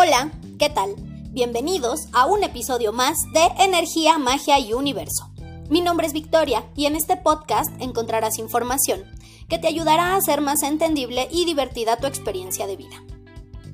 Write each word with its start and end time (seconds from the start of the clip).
Hola, 0.00 0.30
¿qué 0.60 0.70
tal? 0.70 0.94
Bienvenidos 1.32 2.06
a 2.12 2.26
un 2.26 2.44
episodio 2.44 2.92
más 2.92 3.16
de 3.32 3.64
Energía, 3.64 4.16
Magia 4.16 4.56
y 4.60 4.72
Universo. 4.72 5.28
Mi 5.70 5.80
nombre 5.80 6.06
es 6.06 6.12
Victoria 6.12 6.64
y 6.76 6.86
en 6.86 6.94
este 6.94 7.16
podcast 7.16 7.68
encontrarás 7.80 8.38
información 8.38 9.02
que 9.48 9.58
te 9.58 9.66
ayudará 9.66 10.12
a 10.12 10.16
hacer 10.18 10.40
más 10.40 10.62
entendible 10.62 11.26
y 11.32 11.46
divertida 11.46 11.96
tu 11.96 12.06
experiencia 12.06 12.68
de 12.68 12.76
vida. 12.76 13.02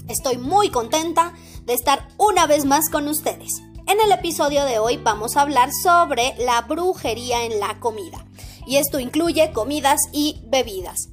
Estoy 0.09 0.39
muy 0.39 0.71
contenta 0.71 1.35
de 1.67 1.75
estar 1.75 2.09
una 2.17 2.47
vez 2.47 2.65
más 2.65 2.89
con 2.89 3.07
ustedes. 3.07 3.61
En 3.87 4.01
el 4.01 4.11
episodio 4.11 4.65
de 4.65 4.79
hoy 4.79 4.97
vamos 4.97 5.37
a 5.37 5.43
hablar 5.43 5.73
sobre 5.75 6.35
la 6.39 6.63
brujería 6.63 7.45
en 7.45 7.61
la 7.61 7.81
comida. 7.81 8.25
Y 8.67 8.77
esto 8.77 8.99
incluye 8.99 9.53
comidas 9.53 10.01
y 10.11 10.41
bebidas. 10.47 11.11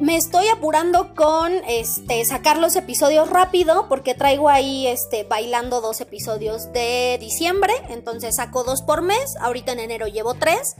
Me 0.00 0.16
estoy 0.16 0.48
apurando 0.48 1.14
con 1.14 1.52
este 1.68 2.24
sacar 2.24 2.58
los 2.58 2.74
episodios 2.74 3.30
rápido 3.30 3.88
porque 3.88 4.14
traigo 4.14 4.48
ahí 4.48 4.86
este 4.86 5.22
bailando 5.24 5.80
dos 5.80 6.00
episodios 6.00 6.72
de 6.72 7.16
diciembre, 7.20 7.72
entonces 7.88 8.36
saco 8.36 8.64
dos 8.64 8.82
por 8.82 9.02
mes. 9.02 9.36
Ahorita 9.40 9.72
en 9.72 9.78
enero 9.78 10.06
llevo 10.08 10.34
tres. 10.34 10.74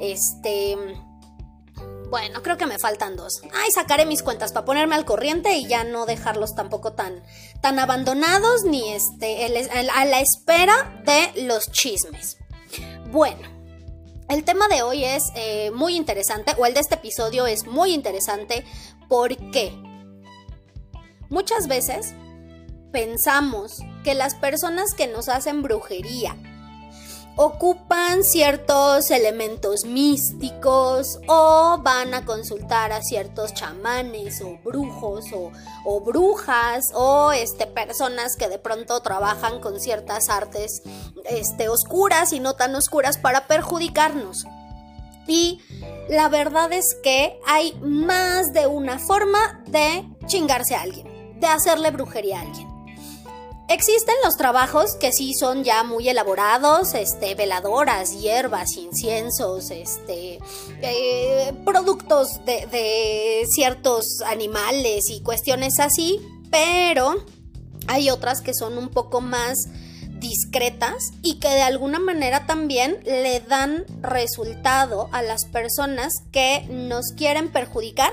Este 0.00 0.76
bueno, 2.08 2.42
creo 2.42 2.56
que 2.56 2.66
me 2.66 2.78
faltan 2.78 3.16
dos. 3.16 3.42
Ay, 3.52 3.70
sacaré 3.72 4.06
mis 4.06 4.22
cuentas 4.22 4.52
para 4.52 4.64
ponerme 4.64 4.94
al 4.94 5.04
corriente 5.04 5.54
y 5.54 5.66
ya 5.66 5.84
no 5.84 6.06
dejarlos 6.06 6.54
tampoco 6.54 6.92
tan, 6.92 7.22
tan 7.60 7.78
abandonados 7.78 8.62
ni 8.64 8.92
este, 8.92 9.44
a 9.68 10.04
la 10.04 10.20
espera 10.20 11.02
de 11.04 11.42
los 11.42 11.70
chismes. 11.72 12.38
Bueno, 13.10 13.53
el 14.28 14.44
tema 14.44 14.68
de 14.68 14.82
hoy 14.82 15.04
es 15.04 15.32
eh, 15.34 15.70
muy 15.72 15.96
interesante, 15.96 16.52
o 16.58 16.66
el 16.66 16.74
de 16.74 16.80
este 16.80 16.94
episodio 16.96 17.46
es 17.46 17.66
muy 17.66 17.92
interesante, 17.92 18.64
porque 19.08 19.72
muchas 21.28 21.68
veces 21.68 22.14
pensamos 22.92 23.80
que 24.04 24.14
las 24.14 24.34
personas 24.34 24.94
que 24.94 25.06
nos 25.06 25.28
hacen 25.28 25.62
brujería 25.62 26.36
ocupan 27.36 28.22
ciertos 28.22 29.10
elementos 29.10 29.84
místicos 29.84 31.18
o 31.26 31.78
van 31.82 32.14
a 32.14 32.24
consultar 32.24 32.92
a 32.92 33.02
ciertos 33.02 33.54
chamanes 33.54 34.40
o 34.40 34.58
brujos 34.64 35.26
o, 35.32 36.00
brujas 36.00 36.84
o 36.94 37.32
este, 37.32 37.66
personas 37.66 38.36
que 38.36 38.48
de 38.48 38.58
pronto 38.58 39.00
trabajan 39.00 39.60
con 39.60 39.80
ciertas 39.80 40.28
artes 40.28 40.82
este, 41.24 41.68
oscuras 41.68 42.32
y 42.32 42.40
no 42.40 42.54
tan 42.54 42.74
oscuras 42.74 43.18
para 43.18 43.46
perjudicarnos. 43.46 44.46
Y 45.26 45.60
la 46.08 46.28
verdad 46.28 46.72
es 46.72 46.96
que 47.02 47.40
hay 47.46 47.72
más 47.80 48.52
de 48.52 48.66
una 48.66 48.98
forma 48.98 49.62
de 49.66 50.04
chingarse 50.26 50.74
a 50.76 50.82
alguien, 50.82 51.40
de 51.40 51.46
hacerle 51.46 51.90
brujería 51.90 52.38
a 52.38 52.42
alguien. 52.42 52.73
Existen 53.68 54.14
los 54.22 54.36
trabajos 54.36 54.94
que 54.96 55.10
sí 55.10 55.32
son 55.32 55.64
ya 55.64 55.84
muy 55.84 56.08
elaborados, 56.08 56.94
este, 56.94 57.34
veladoras, 57.34 58.20
hierbas, 58.20 58.76
inciensos, 58.76 59.70
este, 59.70 60.38
eh, 60.82 61.52
productos 61.64 62.44
de, 62.44 62.66
de 62.66 63.46
ciertos 63.50 64.20
animales 64.26 65.08
y 65.08 65.22
cuestiones 65.22 65.80
así, 65.80 66.20
pero 66.50 67.24
hay 67.86 68.10
otras 68.10 68.42
que 68.42 68.52
son 68.52 68.76
un 68.76 68.90
poco 68.90 69.22
más 69.22 69.56
discretas 70.18 71.12
y 71.22 71.38
que 71.38 71.48
de 71.48 71.62
alguna 71.62 71.98
manera 71.98 72.46
también 72.46 72.98
le 73.04 73.40
dan 73.40 73.84
resultado 74.02 75.08
a 75.12 75.22
las 75.22 75.46
personas 75.46 76.12
que 76.32 76.66
nos 76.68 77.12
quieren 77.16 77.50
perjudicar 77.50 78.12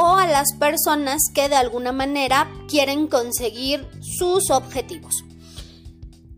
o 0.00 0.14
a 0.14 0.28
las 0.28 0.52
personas 0.52 1.22
que 1.34 1.48
de 1.48 1.56
alguna 1.56 1.90
manera 1.90 2.48
quieren 2.68 3.08
conseguir 3.08 3.84
sus 4.00 4.48
objetivos. 4.48 5.24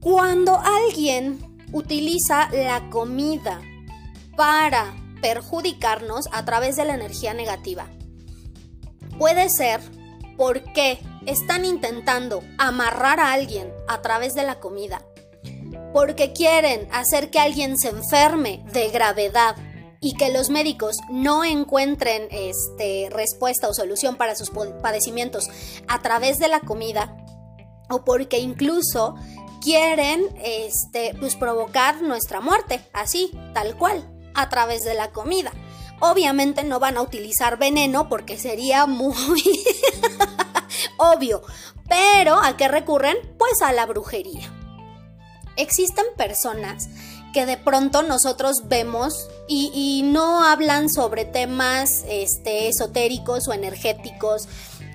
Cuando 0.00 0.58
alguien 0.58 1.38
utiliza 1.70 2.48
la 2.52 2.88
comida 2.88 3.60
para 4.34 4.96
perjudicarnos 5.20 6.24
a 6.32 6.42
través 6.46 6.76
de 6.76 6.86
la 6.86 6.94
energía 6.94 7.34
negativa, 7.34 7.86
puede 9.18 9.50
ser 9.50 9.82
porque 10.38 10.98
están 11.26 11.66
intentando 11.66 12.42
amarrar 12.56 13.20
a 13.20 13.34
alguien 13.34 13.70
a 13.88 14.00
través 14.00 14.32
de 14.32 14.44
la 14.44 14.58
comida, 14.58 15.02
porque 15.92 16.32
quieren 16.32 16.88
hacer 16.92 17.30
que 17.30 17.38
alguien 17.38 17.76
se 17.76 17.90
enferme 17.90 18.64
de 18.72 18.88
gravedad 18.88 19.54
y 20.00 20.14
que 20.14 20.32
los 20.32 20.48
médicos 20.48 20.96
no 21.10 21.44
encuentren 21.44 22.28
este, 22.30 23.08
respuesta 23.10 23.68
o 23.68 23.74
solución 23.74 24.16
para 24.16 24.34
sus 24.34 24.50
padecimientos 24.82 25.50
a 25.88 26.00
través 26.00 26.38
de 26.38 26.48
la 26.48 26.60
comida, 26.60 27.16
o 27.90 28.04
porque 28.04 28.38
incluso 28.38 29.16
quieren 29.60 30.26
este, 30.42 31.14
pues, 31.18 31.36
provocar 31.36 32.00
nuestra 32.00 32.40
muerte, 32.40 32.80
así, 32.92 33.30
tal 33.52 33.76
cual, 33.76 34.08
a 34.34 34.48
través 34.48 34.82
de 34.82 34.94
la 34.94 35.10
comida. 35.10 35.52
Obviamente 36.00 36.64
no 36.64 36.80
van 36.80 36.96
a 36.96 37.02
utilizar 37.02 37.58
veneno 37.58 38.08
porque 38.08 38.38
sería 38.38 38.86
muy 38.86 39.14
obvio, 40.96 41.42
pero 41.88 42.40
¿a 42.42 42.56
qué 42.56 42.68
recurren? 42.68 43.18
Pues 43.38 43.60
a 43.60 43.72
la 43.72 43.84
brujería. 43.84 44.50
Existen 45.56 46.06
personas 46.16 46.88
que 47.32 47.46
de 47.46 47.56
pronto 47.56 48.02
nosotros 48.02 48.68
vemos 48.68 49.28
y, 49.48 50.02
no 50.04 50.44
hablan 50.44 50.88
sobre 50.88 51.24
temas 51.24 52.04
este, 52.08 52.68
esotéricos 52.68 53.48
o 53.48 53.52
energéticos 53.52 54.48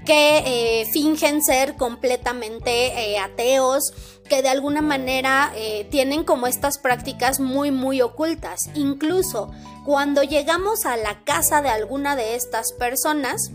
que 0.06 0.44
eh, 0.46 0.86
fingen 0.86 1.44
ser 1.44 1.76
completamente 1.76 2.88
eh, 2.88 3.18
ateos, 3.18 3.94
que 4.30 4.42
de 4.42 4.50
alguna 4.50 4.82
manera 4.82 5.52
eh, 5.56 5.88
tienen 5.90 6.24
como 6.24 6.48
estas 6.48 6.78
prácticas 6.78 7.40
muy 7.40 7.72
muy 7.72 8.02
ocultas. 8.02 8.70
Incluso 8.76 9.52
cuando 9.84 10.24
llegamos 10.24 10.86
a 10.86 10.96
la 10.98 11.24
casa 11.24 11.62
de 11.62 11.70
alguna 11.70 12.16
de 12.16 12.36
estas 12.36 12.72
personas, 12.74 13.52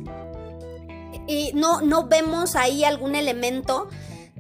y 1.26 1.52
no, 1.54 1.80
no 1.80 2.08
vemos 2.08 2.56
ahí 2.56 2.82
algún 2.84 3.14
elemento 3.14 3.88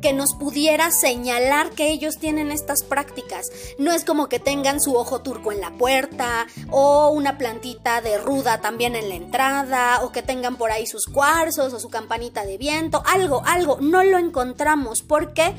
que 0.00 0.12
nos 0.12 0.34
pudiera 0.34 0.90
señalar 0.90 1.70
que 1.70 1.90
ellos 1.90 2.18
tienen 2.18 2.50
estas 2.50 2.82
prácticas. 2.82 3.50
No 3.78 3.92
es 3.92 4.04
como 4.04 4.28
que 4.28 4.38
tengan 4.38 4.80
su 4.80 4.96
ojo 4.96 5.20
turco 5.20 5.52
en 5.52 5.60
la 5.60 5.72
puerta 5.72 6.46
o 6.70 7.10
una 7.10 7.38
plantita 7.38 8.00
de 8.00 8.18
ruda 8.18 8.60
también 8.60 8.96
en 8.96 9.08
la 9.08 9.14
entrada 9.14 10.00
o 10.02 10.12
que 10.12 10.22
tengan 10.22 10.56
por 10.56 10.70
ahí 10.70 10.86
sus 10.86 11.06
cuarzos 11.06 11.72
o 11.72 11.80
su 11.80 11.88
campanita 11.88 12.44
de 12.44 12.58
viento, 12.58 13.02
algo, 13.06 13.42
algo, 13.46 13.78
no 13.80 14.02
lo 14.02 14.18
encontramos 14.18 15.02
porque 15.02 15.54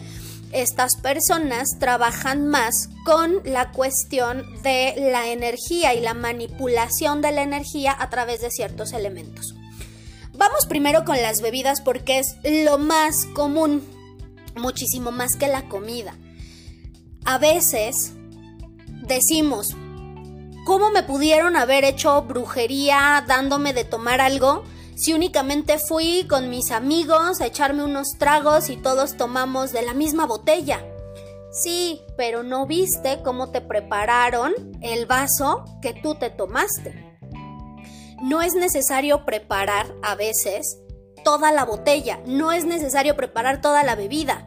estas 0.51 0.97
personas 0.97 1.69
trabajan 1.79 2.47
más 2.47 2.89
con 3.05 3.41
la 3.45 3.71
cuestión 3.71 4.45
de 4.63 4.95
la 5.11 5.29
energía 5.29 5.93
y 5.93 6.01
la 6.01 6.13
manipulación 6.13 7.21
de 7.21 7.31
la 7.31 7.43
energía 7.43 7.95
a 7.97 8.09
través 8.09 8.41
de 8.41 8.51
ciertos 8.51 8.93
elementos. 8.93 9.55
Vamos 10.33 10.65
primero 10.65 11.05
con 11.05 11.21
las 11.21 11.41
bebidas 11.41 11.81
porque 11.81 12.19
es 12.19 12.35
lo 12.43 12.77
más 12.77 13.25
común 13.33 13.83
muchísimo 14.55 15.11
más 15.11 15.35
que 15.35 15.47
la 15.47 15.67
comida. 15.67 16.15
A 17.25 17.37
veces 17.37 18.13
decimos, 18.87 19.75
¿cómo 20.65 20.91
me 20.91 21.03
pudieron 21.03 21.55
haber 21.55 21.83
hecho 21.83 22.21
brujería 22.23 23.23
dándome 23.27 23.73
de 23.73 23.83
tomar 23.83 24.21
algo? 24.21 24.63
Si 24.95 25.13
únicamente 25.13 25.77
fui 25.79 26.25
con 26.27 26.49
mis 26.49 26.71
amigos 26.71 27.41
a 27.41 27.47
echarme 27.47 27.83
unos 27.83 28.17
tragos 28.17 28.69
y 28.69 28.77
todos 28.77 29.17
tomamos 29.17 29.71
de 29.71 29.81
la 29.81 29.93
misma 29.93 30.25
botella. 30.25 30.83
Sí, 31.51 32.01
pero 32.17 32.43
no 32.43 32.65
viste 32.65 33.21
cómo 33.23 33.49
te 33.51 33.61
prepararon 33.61 34.53
el 34.81 35.05
vaso 35.05 35.65
que 35.81 35.93
tú 35.93 36.15
te 36.15 36.29
tomaste. 36.29 37.11
No 38.21 38.41
es 38.41 38.53
necesario 38.53 39.25
preparar 39.25 39.93
a 40.01 40.15
veces 40.15 40.77
toda 41.23 41.51
la 41.51 41.65
botella, 41.65 42.19
no 42.25 42.51
es 42.51 42.65
necesario 42.65 43.15
preparar 43.15 43.61
toda 43.61 43.83
la 43.83 43.95
bebida. 43.95 44.45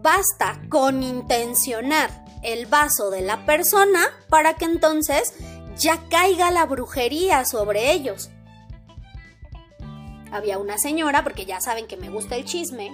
Basta 0.00 0.60
con 0.68 1.02
intencionar 1.02 2.24
el 2.44 2.66
vaso 2.66 3.10
de 3.10 3.20
la 3.20 3.44
persona 3.44 4.06
para 4.28 4.54
que 4.54 4.64
entonces 4.64 5.34
ya 5.76 6.00
caiga 6.08 6.52
la 6.52 6.66
brujería 6.66 7.44
sobre 7.44 7.90
ellos. 7.90 8.30
Había 10.30 10.58
una 10.58 10.78
señora, 10.78 11.24
porque 11.24 11.46
ya 11.46 11.60
saben 11.60 11.88
que 11.88 11.96
me 11.96 12.10
gusta 12.10 12.36
el 12.36 12.44
chisme, 12.44 12.92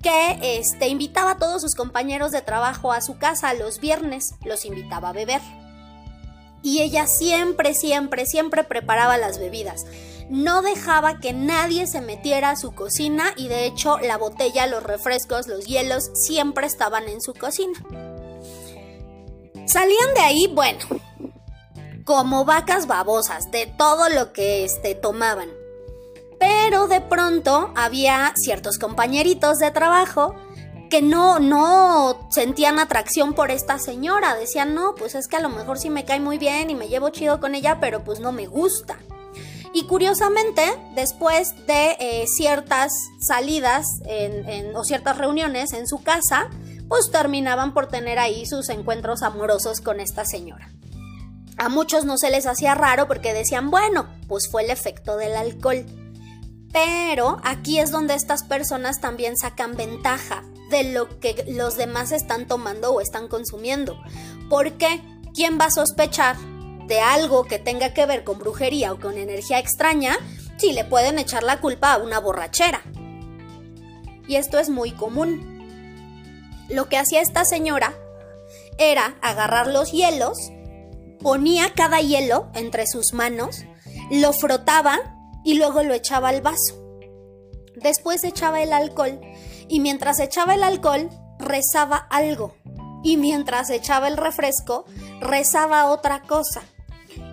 que 0.00 0.58
este, 0.58 0.86
invitaba 0.86 1.32
a 1.32 1.38
todos 1.38 1.62
sus 1.62 1.74
compañeros 1.74 2.30
de 2.30 2.40
trabajo 2.40 2.92
a 2.92 3.00
su 3.00 3.18
casa 3.18 3.52
los 3.54 3.80
viernes, 3.80 4.34
los 4.44 4.64
invitaba 4.64 5.08
a 5.08 5.12
beber. 5.12 5.40
Y 6.62 6.82
ella 6.82 7.08
siempre, 7.08 7.74
siempre, 7.74 8.26
siempre 8.26 8.62
preparaba 8.62 9.18
las 9.18 9.40
bebidas 9.40 9.86
no 10.28 10.62
dejaba 10.62 11.20
que 11.20 11.32
nadie 11.32 11.86
se 11.86 12.00
metiera 12.00 12.50
a 12.50 12.56
su 12.56 12.74
cocina 12.74 13.32
y 13.36 13.48
de 13.48 13.66
hecho 13.66 13.98
la 13.98 14.16
botella, 14.16 14.66
los 14.66 14.82
refrescos, 14.82 15.46
los 15.46 15.66
hielos 15.66 16.10
siempre 16.14 16.66
estaban 16.66 17.08
en 17.08 17.20
su 17.20 17.34
cocina. 17.34 17.78
Salían 19.66 20.14
de 20.14 20.20
ahí, 20.20 20.46
bueno, 20.46 20.80
como 22.04 22.44
vacas 22.44 22.86
babosas, 22.86 23.50
de 23.50 23.66
todo 23.66 24.08
lo 24.08 24.32
que 24.32 24.64
este, 24.64 24.94
tomaban. 24.94 25.50
Pero 26.38 26.86
de 26.86 27.00
pronto 27.00 27.72
había 27.74 28.32
ciertos 28.36 28.78
compañeritos 28.78 29.58
de 29.58 29.70
trabajo 29.70 30.34
que 30.88 31.02
no, 31.02 31.40
no 31.40 32.28
sentían 32.30 32.78
atracción 32.78 33.34
por 33.34 33.50
esta 33.50 33.78
señora. 33.78 34.36
Decían, 34.36 34.74
no, 34.74 34.94
pues 34.94 35.14
es 35.14 35.26
que 35.28 35.36
a 35.36 35.40
lo 35.40 35.48
mejor 35.48 35.78
sí 35.78 35.90
me 35.90 36.04
cae 36.04 36.20
muy 36.20 36.38
bien 36.38 36.70
y 36.70 36.74
me 36.74 36.88
llevo 36.88 37.08
chido 37.08 37.40
con 37.40 37.54
ella, 37.54 37.78
pero 37.80 38.04
pues 38.04 38.20
no 38.20 38.32
me 38.32 38.46
gusta. 38.46 38.98
Y 39.76 39.82
curiosamente, 39.82 40.62
después 40.94 41.54
de 41.66 41.98
eh, 42.00 42.24
ciertas 42.28 42.94
salidas 43.20 43.84
o 44.74 44.84
ciertas 44.84 45.18
reuniones 45.18 45.74
en 45.74 45.86
su 45.86 46.02
casa, 46.02 46.48
pues 46.88 47.10
terminaban 47.10 47.74
por 47.74 47.86
tener 47.86 48.18
ahí 48.18 48.46
sus 48.46 48.70
encuentros 48.70 49.22
amorosos 49.22 49.82
con 49.82 50.00
esta 50.00 50.24
señora. 50.24 50.70
A 51.58 51.68
muchos 51.68 52.06
no 52.06 52.16
se 52.16 52.30
les 52.30 52.46
hacía 52.46 52.74
raro 52.74 53.06
porque 53.06 53.34
decían, 53.34 53.70
bueno, 53.70 54.08
pues 54.28 54.48
fue 54.50 54.64
el 54.64 54.70
efecto 54.70 55.18
del 55.18 55.36
alcohol. 55.36 55.84
Pero 56.72 57.36
aquí 57.44 57.78
es 57.78 57.90
donde 57.90 58.14
estas 58.14 58.44
personas 58.44 59.02
también 59.02 59.36
sacan 59.36 59.76
ventaja 59.76 60.42
de 60.70 60.84
lo 60.84 61.20
que 61.20 61.44
los 61.48 61.76
demás 61.76 62.12
están 62.12 62.46
tomando 62.46 62.94
o 62.94 63.02
están 63.02 63.28
consumiendo. 63.28 63.98
Porque, 64.48 65.02
¿quién 65.34 65.58
va 65.60 65.66
a 65.66 65.70
sospechar 65.70 66.36
de 66.86 67.00
algo 67.00 67.44
que 67.44 67.58
tenga 67.58 67.92
que 67.92 68.06
ver 68.06 68.24
con 68.24 68.38
brujería 68.38 68.92
o 68.92 69.00
con 69.00 69.18
energía 69.18 69.58
extraña 69.58 70.16
si 70.58 70.72
le 70.72 70.84
pueden 70.84 71.18
echar 71.18 71.42
la 71.42 71.60
culpa 71.60 71.92
a 71.92 71.98
una 71.98 72.20
borrachera? 72.20 72.82
Y 74.28 74.36
esto 74.36 74.58
es 74.58 74.70
muy 74.70 74.92
común. 74.92 75.56
Lo 76.68 76.88
que 76.88 76.98
hacía 76.98 77.20
esta 77.20 77.44
señora 77.44 77.94
era 78.78 79.16
agarrar 79.22 79.68
los 79.68 79.92
hielos, 79.92 80.50
ponía 81.20 81.72
cada 81.74 82.00
hielo 82.00 82.48
entre 82.54 82.86
sus 82.86 83.12
manos, 83.12 83.64
lo 84.10 84.32
frotaba 84.32 84.98
y 85.44 85.54
luego 85.54 85.82
lo 85.82 85.94
echaba 85.94 86.30
al 86.30 86.42
vaso. 86.42 86.82
Después 87.76 88.24
echaba 88.24 88.62
el 88.62 88.72
alcohol 88.72 89.20
y 89.68 89.80
mientras 89.80 90.18
echaba 90.18 90.54
el 90.54 90.62
alcohol 90.62 91.10
rezaba 91.38 91.96
algo 91.96 92.54
y 93.02 93.16
mientras 93.16 93.70
echaba 93.70 94.08
el 94.08 94.16
refresco 94.16 94.84
rezaba 95.20 95.86
otra 95.86 96.22
cosa. 96.22 96.62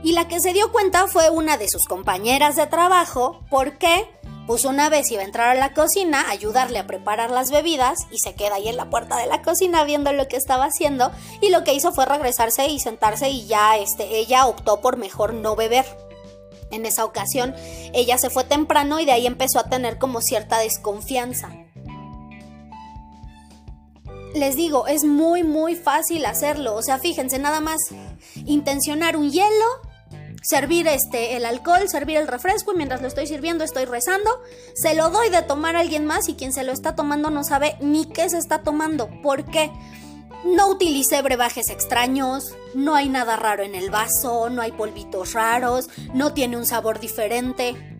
Y 0.04 0.12
la 0.12 0.28
que 0.28 0.40
se 0.40 0.54
dio 0.54 0.72
cuenta 0.72 1.08
fue 1.08 1.30
una 1.30 1.58
de 1.58 1.70
sus 1.70 1.86
compañeras 1.86 2.56
de 2.56 2.68
trabajo 2.68 3.40
porque 3.50 4.08
pues 4.46 4.66
una 4.66 4.90
vez 4.90 5.10
iba 5.12 5.22
a 5.22 5.26
entrar 5.26 5.50
a 5.50 5.60
la 5.60 5.74
cocina, 5.74 6.30
ayudarle 6.30 6.80
a 6.80 6.88
preparar 6.88 7.32
las 7.32 7.50
bebidas 7.50 8.00
y 8.12 8.20
se 8.20 8.36
queda 8.36 8.56
ahí 8.56 8.68
en 8.68 8.76
la 8.76 8.90
puerta 8.90 9.18
de 9.18 9.28
la 9.28 9.42
cocina 9.42 9.86
viendo 9.86 10.12
lo 10.12 10.28
que 10.28 10.36
estaba 10.36 10.66
haciendo 10.66 11.12
y 11.42 11.50
lo 11.50 11.64
que 11.64 11.74
hizo 11.74 11.94
fue 11.94 12.06
regresarse 12.06 12.68
y 12.68 12.80
sentarse 12.80 13.30
y 13.30 13.48
ya 13.48 13.78
este, 13.78 14.18
ella 14.18 14.46
optó 14.46 14.82
por 14.82 14.98
mejor 14.98 15.34
no 15.34 15.56
beber. 15.56 15.86
En 16.72 16.86
esa 16.86 17.06
ocasión 17.06 17.56
ella 17.94 18.18
se 18.18 18.30
fue 18.30 18.44
temprano 18.44 19.00
y 19.00 19.06
de 19.06 19.14
ahí 19.14 19.28
empezó 19.28 19.60
a 19.60 19.70
tener 19.70 19.98
como 19.98 20.22
cierta 20.22 20.60
desconfianza. 20.60 21.50
Les 24.34 24.56
digo, 24.56 24.88
es 24.88 25.04
muy 25.04 25.44
muy 25.44 25.76
fácil 25.76 26.26
hacerlo, 26.26 26.76
o 26.76 26.82
sea, 26.82 26.98
fíjense 26.98 27.38
nada 27.38 27.62
más, 27.62 27.80
intencionar 28.46 29.16
un 29.16 29.30
hielo, 29.32 29.66
servir 30.44 30.88
este 30.88 31.36
el 31.36 31.46
alcohol, 31.46 31.88
servir 31.88 32.18
el 32.18 32.28
refresco 32.28 32.74
y 32.74 32.78
mientras 32.78 33.02
lo 33.02 33.08
estoy 33.08 33.26
sirviendo 33.26 33.64
estoy 33.64 33.86
rezando, 33.86 34.30
se 34.76 34.94
lo 34.94 35.10
doy 35.10 35.30
de 35.30 35.42
tomar 35.42 35.76
a 35.76 35.80
alguien 35.80 36.06
más 36.06 36.30
y 36.30 36.36
quien 36.36 36.54
se 36.54 36.64
lo 36.64 36.72
está 36.72 36.96
tomando 36.96 37.30
no 37.30 37.44
sabe 37.44 37.78
ni 37.80 38.06
qué 38.06 38.30
se 38.30 38.38
está 38.38 38.62
tomando. 38.62 39.10
¿Por 39.22 39.46
qué? 39.46 39.72
No 40.46 40.70
utilicé 40.70 41.22
brebajes 41.22 41.70
extraños, 41.70 42.54
no 42.76 42.96
hay 42.96 43.08
nada 43.08 43.38
raro 43.38 43.64
en 43.64 43.76
el 43.76 43.90
vaso, 43.90 44.50
no 44.50 44.62
hay 44.62 44.74
polvitos 44.74 45.32
raros, 45.32 45.90
no 46.14 46.34
tiene 46.34 46.58
un 46.58 46.66
sabor 46.66 47.00
diferente, 47.00 47.98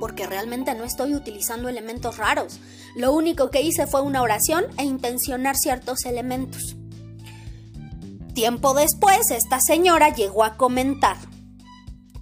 porque 0.00 0.26
realmente 0.26 0.74
no 0.74 0.84
estoy 0.84 1.14
utilizando 1.14 1.68
elementos 1.68 2.16
raros. 2.16 2.60
Lo 2.96 3.12
único 3.12 3.50
que 3.50 3.60
hice 3.60 3.86
fue 3.86 4.00
una 4.00 4.22
oración 4.22 4.64
e 4.78 4.84
intencionar 4.84 5.54
ciertos 5.56 6.06
elementos. 6.06 6.76
Tiempo 8.32 8.72
después, 8.72 9.30
esta 9.30 9.60
señora 9.60 10.14
llegó 10.14 10.44
a 10.44 10.56
comentar 10.56 11.18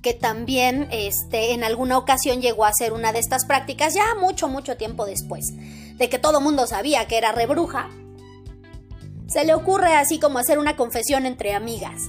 que 0.02 0.14
también 0.14 0.88
este, 0.91 1.52
en 1.52 1.64
alguna 1.64 1.99
ocasión 1.99 2.41
llegó 2.41 2.64
a 2.64 2.69
hacer 2.69 2.93
una 2.93 3.12
de 3.12 3.19
estas 3.19 3.44
prácticas 3.44 3.94
ya 3.94 4.14
mucho, 4.14 4.49
mucho 4.49 4.76
tiempo 4.76 5.05
después, 5.05 5.52
de 5.97 6.08
que 6.08 6.19
todo 6.19 6.41
mundo 6.41 6.67
sabía 6.67 7.06
que 7.06 7.19
era 7.19 7.32
rebruja, 7.32 7.91
se 9.29 9.44
le 9.44 9.55
ocurre 9.55 9.94
así 9.94 10.19
como 10.19 10.38
hacer 10.38 10.58
una 10.58 10.76
confesión 10.76 11.26
entre 11.26 11.55
amigas. 11.55 12.02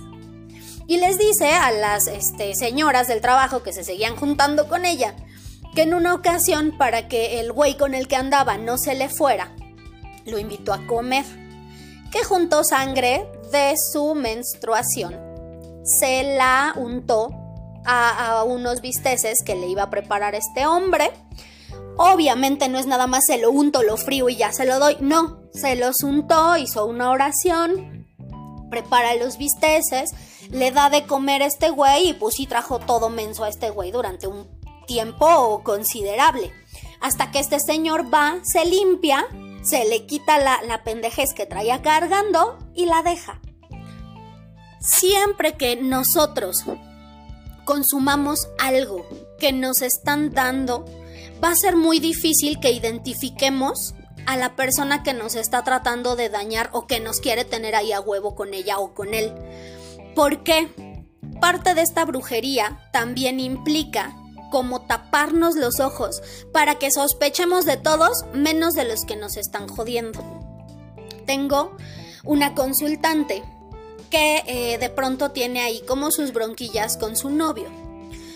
Y 0.87 0.97
les 0.97 1.17
dice 1.17 1.53
a 1.53 1.71
las 1.71 2.07
este, 2.07 2.55
señoras 2.55 3.07
del 3.07 3.21
trabajo 3.21 3.61
que 3.61 3.73
se 3.73 3.83
seguían 3.83 4.15
juntando 4.15 4.67
con 4.67 4.85
ella, 4.85 5.15
que 5.75 5.83
en 5.83 5.93
una 5.93 6.13
ocasión 6.13 6.77
para 6.77 7.07
que 7.07 7.39
el 7.39 7.51
güey 7.51 7.77
con 7.77 7.93
el 7.93 8.07
que 8.07 8.15
andaba 8.15 8.57
no 8.57 8.77
se 8.77 8.95
le 8.95 9.07
fuera, 9.07 9.51
lo 10.25 10.39
invitó 10.39 10.73
a 10.73 10.85
comer, 10.87 11.25
que 12.11 12.23
juntó 12.23 12.63
sangre 12.63 13.25
de 13.51 13.75
su 13.77 14.15
menstruación, 14.15 15.15
se 15.83 16.35
la 16.35 16.73
untó 16.75 17.40
a, 17.85 18.43
unos 18.43 18.81
bisteces 18.81 19.39
que 19.45 19.55
le 19.55 19.67
iba 19.67 19.83
a 19.83 19.89
preparar 19.89 20.35
este 20.35 20.65
hombre. 20.65 21.11
Obviamente 21.97 22.69
no 22.69 22.79
es 22.79 22.85
nada 22.85 23.07
más 23.07 23.25
se 23.25 23.37
lo 23.37 23.51
unto, 23.51 23.83
lo 23.83 23.97
frío 23.97 24.29
y 24.29 24.35
ya 24.35 24.51
se 24.51 24.65
lo 24.65 24.79
doy. 24.79 24.97
No, 24.99 25.41
se 25.53 25.75
los 25.75 26.03
untó, 26.03 26.57
hizo 26.57 26.85
una 26.85 27.11
oración, 27.11 28.07
prepara 28.69 29.15
los 29.15 29.37
bisteces, 29.37 30.11
le 30.49 30.71
da 30.71 30.89
de 30.89 31.05
comer 31.05 31.43
a 31.43 31.45
este 31.45 31.69
güey 31.69 32.09
y 32.09 32.13
pues 32.13 32.35
sí 32.35 32.47
trajo 32.47 32.79
todo 32.79 33.09
menso 33.09 33.43
a 33.43 33.49
este 33.49 33.69
güey 33.69 33.91
durante 33.91 34.27
un 34.27 34.47
tiempo 34.87 35.61
considerable. 35.63 36.51
Hasta 36.99 37.31
que 37.31 37.39
este 37.39 37.59
señor 37.59 38.13
va, 38.13 38.39
se 38.43 38.65
limpia, 38.65 39.25
se 39.63 39.85
le 39.85 40.05
quita 40.05 40.37
la, 40.39 40.61
la 40.63 40.83
pendejez 40.83 41.33
que 41.33 41.45
traía 41.45 41.81
cargando 41.81 42.57
y 42.73 42.85
la 42.85 43.01
deja. 43.01 43.39
Siempre 44.79 45.55
que 45.57 45.75
nosotros 45.75 46.65
consumamos 47.65 48.47
algo 48.59 49.05
que 49.39 49.51
nos 49.51 49.81
están 49.81 50.33
dando, 50.33 50.85
va 51.43 51.49
a 51.49 51.55
ser 51.55 51.75
muy 51.75 51.99
difícil 51.99 52.59
que 52.59 52.71
identifiquemos 52.71 53.95
a 54.25 54.37
la 54.37 54.55
persona 54.55 55.03
que 55.03 55.13
nos 55.13 55.35
está 55.35 55.63
tratando 55.63 56.15
de 56.15 56.29
dañar 56.29 56.69
o 56.73 56.87
que 56.87 56.99
nos 56.99 57.19
quiere 57.19 57.45
tener 57.45 57.75
ahí 57.75 57.91
a 57.91 57.99
huevo 57.99 58.35
con 58.35 58.53
ella 58.53 58.79
o 58.79 58.93
con 58.93 59.13
él. 59.13 59.33
¿Por 60.15 60.43
qué? 60.43 60.69
Parte 61.39 61.73
de 61.73 61.81
esta 61.81 62.05
brujería 62.05 62.89
también 62.93 63.39
implica 63.39 64.15
como 64.51 64.81
taparnos 64.81 65.55
los 65.55 65.79
ojos 65.79 66.21
para 66.51 66.75
que 66.75 66.91
sospechemos 66.91 67.65
de 67.65 67.77
todos 67.77 68.25
menos 68.33 68.73
de 68.73 68.83
los 68.83 69.05
que 69.05 69.15
nos 69.15 69.37
están 69.37 69.67
jodiendo. 69.67 70.21
Tengo 71.25 71.75
una 72.23 72.53
consultante 72.53 73.43
que 74.11 74.43
eh, 74.45 74.77
de 74.77 74.89
pronto 74.89 75.31
tiene 75.31 75.61
ahí 75.61 75.81
como 75.87 76.11
sus 76.11 76.33
bronquillas 76.33 76.97
con 76.97 77.15
su 77.15 77.31
novio. 77.31 77.69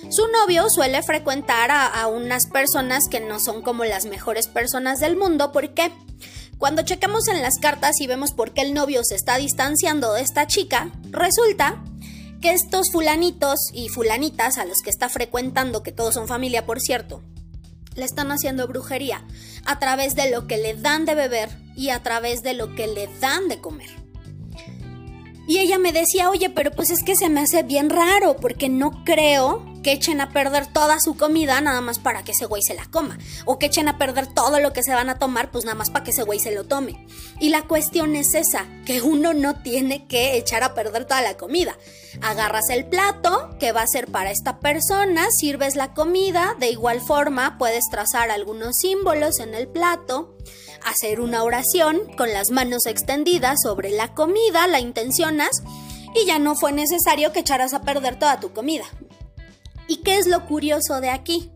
Su 0.10 0.27
novio 0.27 0.70
suele 0.70 1.03
frecuentar 1.03 1.72
a, 1.72 2.08
unas 2.08 2.48
personas 2.48 3.08
que 3.10 3.20
no 3.20 3.39
son 3.39 3.62
como 3.62 3.86
las 3.86 4.05
mejores 4.05 4.48
personas 4.48 5.00
del 5.00 5.17
mundo 5.17 5.51
porque 5.51 5.91
cuando 6.58 6.84
checamos 6.84 7.27
en 7.27 7.41
las 7.41 7.60
cartas 7.60 8.00
y 8.00 8.08
vemos 8.08 8.32
por 8.32 8.53
qué 8.53 8.62
el 8.62 8.74
novio 8.74 9.03
se 9.03 9.15
está 9.15 9.38
distanciando 9.38 10.13
de 10.13 10.22
esta 10.22 10.48
chica, 10.48 10.91
resulta 11.10 11.84
que 12.39 12.51
estos 12.51 12.91
fulanitos 12.91 13.60
y 13.74 13.89
fulanitas 13.89 14.58
a 14.58 14.65
los 14.65 14.82
que 14.84 14.91
está 14.91 15.10
frecuentando, 15.10 15.84
que 15.84 15.91
todos 15.91 16.13
son 16.13 16.27
familia 16.27 16.65
por 16.65 16.79
cierto, 16.79 17.24
le 17.96 18.05
están 18.05 18.32
haciendo 18.32 18.67
brujería 18.67 19.25
a 19.65 19.79
través 19.79 20.15
de 20.15 20.29
lo 20.29 20.46
que 20.48 20.58
le 20.58 20.75
dan 20.75 21.05
de 21.05 21.15
beber 21.15 21.50
y 21.75 21.89
a 21.89 22.03
través 22.03 22.44
de 22.44 22.53
lo 22.53 22.75
que 22.75 22.88
le 22.88 23.08
dan 23.20 23.48
de 23.48 23.60
comer. 23.60 24.04
Y 25.47 25.59
ella 25.59 25.77
me 25.77 25.91
decía, 25.91 26.29
oye, 26.29 26.49
pero 26.49 26.71
pues 26.71 26.89
es 26.89 27.03
que 27.03 27.15
se 27.15 27.29
me 27.29 27.41
hace 27.41 27.63
bien 27.63 27.89
raro 27.89 28.35
porque 28.35 28.69
no 28.69 29.03
creo 29.03 29.63
que 29.83 29.91
echen 29.91 30.19
a 30.19 30.31
perder 30.31 30.65
toda 30.65 30.99
su 30.99 31.15
comida 31.15 31.61
nada 31.61 31.79
más 31.79 31.99
para 31.99 32.23
que 32.23 32.31
ese 32.31 32.47
güey 32.47 32.63
se 32.63 32.73
la 32.73 32.85
coma. 32.85 33.19
O 33.45 33.59
que 33.59 33.67
echen 33.67 33.87
a 33.87 33.99
perder 33.99 34.25
todo 34.25 34.59
lo 34.59 34.73
que 34.73 34.81
se 34.81 34.95
van 34.95 35.11
a 35.11 35.19
tomar 35.19 35.51
pues 35.51 35.63
nada 35.63 35.75
más 35.75 35.91
para 35.91 36.03
que 36.03 36.09
ese 36.09 36.23
güey 36.23 36.39
se 36.39 36.55
lo 36.55 36.63
tome. 36.63 37.05
Y 37.39 37.49
la 37.49 37.67
cuestión 37.67 38.15
es 38.15 38.33
esa, 38.33 38.65
que 38.87 39.03
uno 39.03 39.35
no 39.35 39.61
tiene 39.61 40.07
que 40.07 40.37
echar 40.37 40.63
a 40.63 40.73
perder 40.73 41.05
toda 41.05 41.21
la 41.21 41.37
comida. 41.37 41.77
Agarras 42.23 42.69
el 42.71 42.85
plato 42.85 43.55
que 43.59 43.73
va 43.73 43.81
a 43.81 43.87
ser 43.87 44.07
para 44.07 44.31
esta 44.31 44.59
persona, 44.59 45.27
sirves 45.29 45.75
la 45.75 45.93
comida, 45.93 46.55
de 46.59 46.71
igual 46.71 46.99
forma 47.01 47.59
puedes 47.59 47.87
trazar 47.91 48.31
algunos 48.31 48.77
símbolos 48.77 49.39
en 49.39 49.53
el 49.53 49.67
plato 49.67 50.35
hacer 50.85 51.19
una 51.19 51.43
oración 51.43 51.99
con 52.15 52.31
las 52.31 52.51
manos 52.51 52.85
extendidas 52.85 53.61
sobre 53.63 53.89
la 53.89 54.13
comida, 54.13 54.67
la 54.67 54.79
intencionas 54.79 55.63
y 56.13 56.25
ya 56.25 56.39
no 56.39 56.55
fue 56.55 56.71
necesario 56.71 57.33
que 57.33 57.39
echaras 57.39 57.73
a 57.73 57.81
perder 57.81 58.17
toda 58.17 58.39
tu 58.39 58.53
comida. 58.53 58.85
¿Y 59.87 59.97
qué 59.97 60.17
es 60.17 60.27
lo 60.27 60.45
curioso 60.45 61.01
de 61.01 61.09
aquí? 61.09 61.51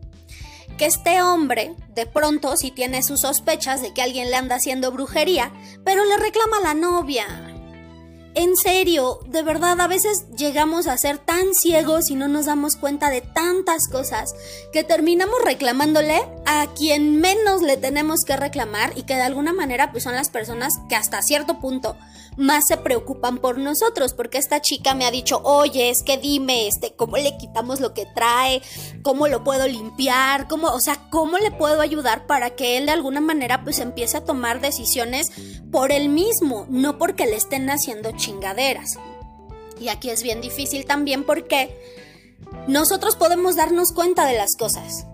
Que 0.76 0.86
este 0.86 1.22
hombre, 1.22 1.74
de 1.94 2.06
pronto, 2.06 2.56
si 2.56 2.70
tiene 2.70 3.02
sus 3.02 3.22
sospechas 3.22 3.82
de 3.82 3.92
que 3.92 4.02
alguien 4.02 4.30
le 4.30 4.36
anda 4.36 4.56
haciendo 4.56 4.92
brujería, 4.92 5.52
pero 5.84 6.04
le 6.04 6.16
reclama 6.16 6.58
a 6.58 6.62
la 6.62 6.74
novia. 6.74 7.49
En 8.34 8.56
serio, 8.56 9.18
de 9.26 9.42
verdad, 9.42 9.80
a 9.80 9.88
veces 9.88 10.24
llegamos 10.36 10.86
a 10.86 10.96
ser 10.96 11.18
tan 11.18 11.52
ciegos 11.54 12.10
y 12.10 12.14
no 12.14 12.28
nos 12.28 12.46
damos 12.46 12.76
cuenta 12.76 13.10
de 13.10 13.20
tantas 13.20 13.88
cosas 13.88 14.34
que 14.72 14.84
terminamos 14.84 15.36
reclamándole 15.44 16.22
a 16.46 16.68
quien 16.76 17.20
menos 17.20 17.62
le 17.62 17.76
tenemos 17.76 18.20
que 18.24 18.36
reclamar 18.36 18.92
y 18.96 19.02
que 19.02 19.14
de 19.14 19.22
alguna 19.22 19.52
manera 19.52 19.90
pues 19.90 20.04
son 20.04 20.14
las 20.14 20.30
personas 20.30 20.74
que 20.88 20.94
hasta 20.94 21.22
cierto 21.22 21.58
punto 21.58 21.96
más 22.40 22.66
se 22.66 22.78
preocupan 22.78 23.38
por 23.38 23.58
nosotros, 23.58 24.14
porque 24.14 24.38
esta 24.38 24.60
chica 24.60 24.94
me 24.94 25.04
ha 25.04 25.10
dicho, 25.10 25.40
oye, 25.44 25.90
es 25.90 26.02
que 26.02 26.16
dime, 26.16 26.66
este, 26.66 26.94
cómo 26.94 27.18
le 27.18 27.36
quitamos 27.36 27.80
lo 27.80 27.92
que 27.92 28.06
trae, 28.06 28.62
cómo 29.02 29.28
lo 29.28 29.44
puedo 29.44 29.66
limpiar, 29.68 30.48
cómo, 30.48 30.68
o 30.68 30.80
sea, 30.80 30.96
cómo 31.10 31.36
le 31.38 31.50
puedo 31.50 31.82
ayudar 31.82 32.26
para 32.26 32.50
que 32.50 32.78
él 32.78 32.86
de 32.86 32.92
alguna 32.92 33.20
manera 33.20 33.62
pues 33.62 33.78
empiece 33.78 34.16
a 34.16 34.24
tomar 34.24 34.60
decisiones 34.60 35.30
por 35.70 35.92
él 35.92 36.08
mismo, 36.08 36.66
no 36.70 36.96
porque 36.98 37.26
le 37.26 37.36
estén 37.36 37.68
haciendo 37.68 38.12
chingaderas. 38.12 38.98
Y 39.78 39.88
aquí 39.88 40.08
es 40.10 40.22
bien 40.22 40.40
difícil 40.40 40.86
también 40.86 41.24
porque 41.24 41.76
nosotros 42.66 43.16
podemos 43.16 43.56
darnos 43.56 43.92
cuenta 43.92 44.24
de 44.24 44.36
las 44.36 44.56
cosas. 44.56 45.06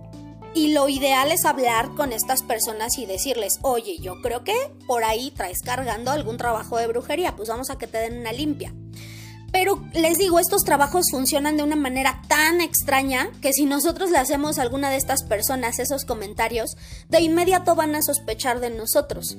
Y 0.57 0.73
lo 0.73 0.89
ideal 0.89 1.33
es 1.33 1.45
hablar 1.45 1.91
con 1.95 2.15
estas 2.15 2.43
personas 2.43 2.97
y 2.97 3.05
decirles, 3.05 3.59
oye, 3.61 3.99
yo 3.99 4.23
creo 4.23 4.43
que 4.43 4.55
por 4.87 5.05
ahí 5.05 5.31
traes 5.31 5.61
cargando 5.61 6.11
algún 6.11 6.39
trabajo 6.39 6.79
de 6.79 6.87
brujería, 6.87 7.37
pues 7.37 7.51
vamos 7.51 7.69
a 7.69 7.77
que 7.77 7.87
te 7.87 7.99
den 7.99 8.21
una 8.21 8.33
limpia. 8.33 8.73
Pero 9.53 9.85
les 9.93 10.17
digo, 10.17 10.39
estos 10.39 10.65
trabajos 10.65 11.11
funcionan 11.11 11.59
de 11.59 11.63
una 11.63 11.77
manera 11.77 12.23
tan 12.27 12.63
extraña 12.63 13.31
que 13.43 13.53
si 13.53 13.67
nosotros 13.67 14.11
le 14.11 14.17
hacemos 14.17 14.59
a 14.59 14.63
alguna 14.63 14.89
de 14.89 14.97
estas 14.97 15.25
personas 15.25 15.79
esos 15.79 16.07
comentarios, 16.07 16.75
de 17.11 17.21
inmediato 17.21 17.75
van 17.75 17.95
a 17.95 18.01
sospechar 18.01 18.59
de 18.59 18.71
nosotros. 18.71 19.37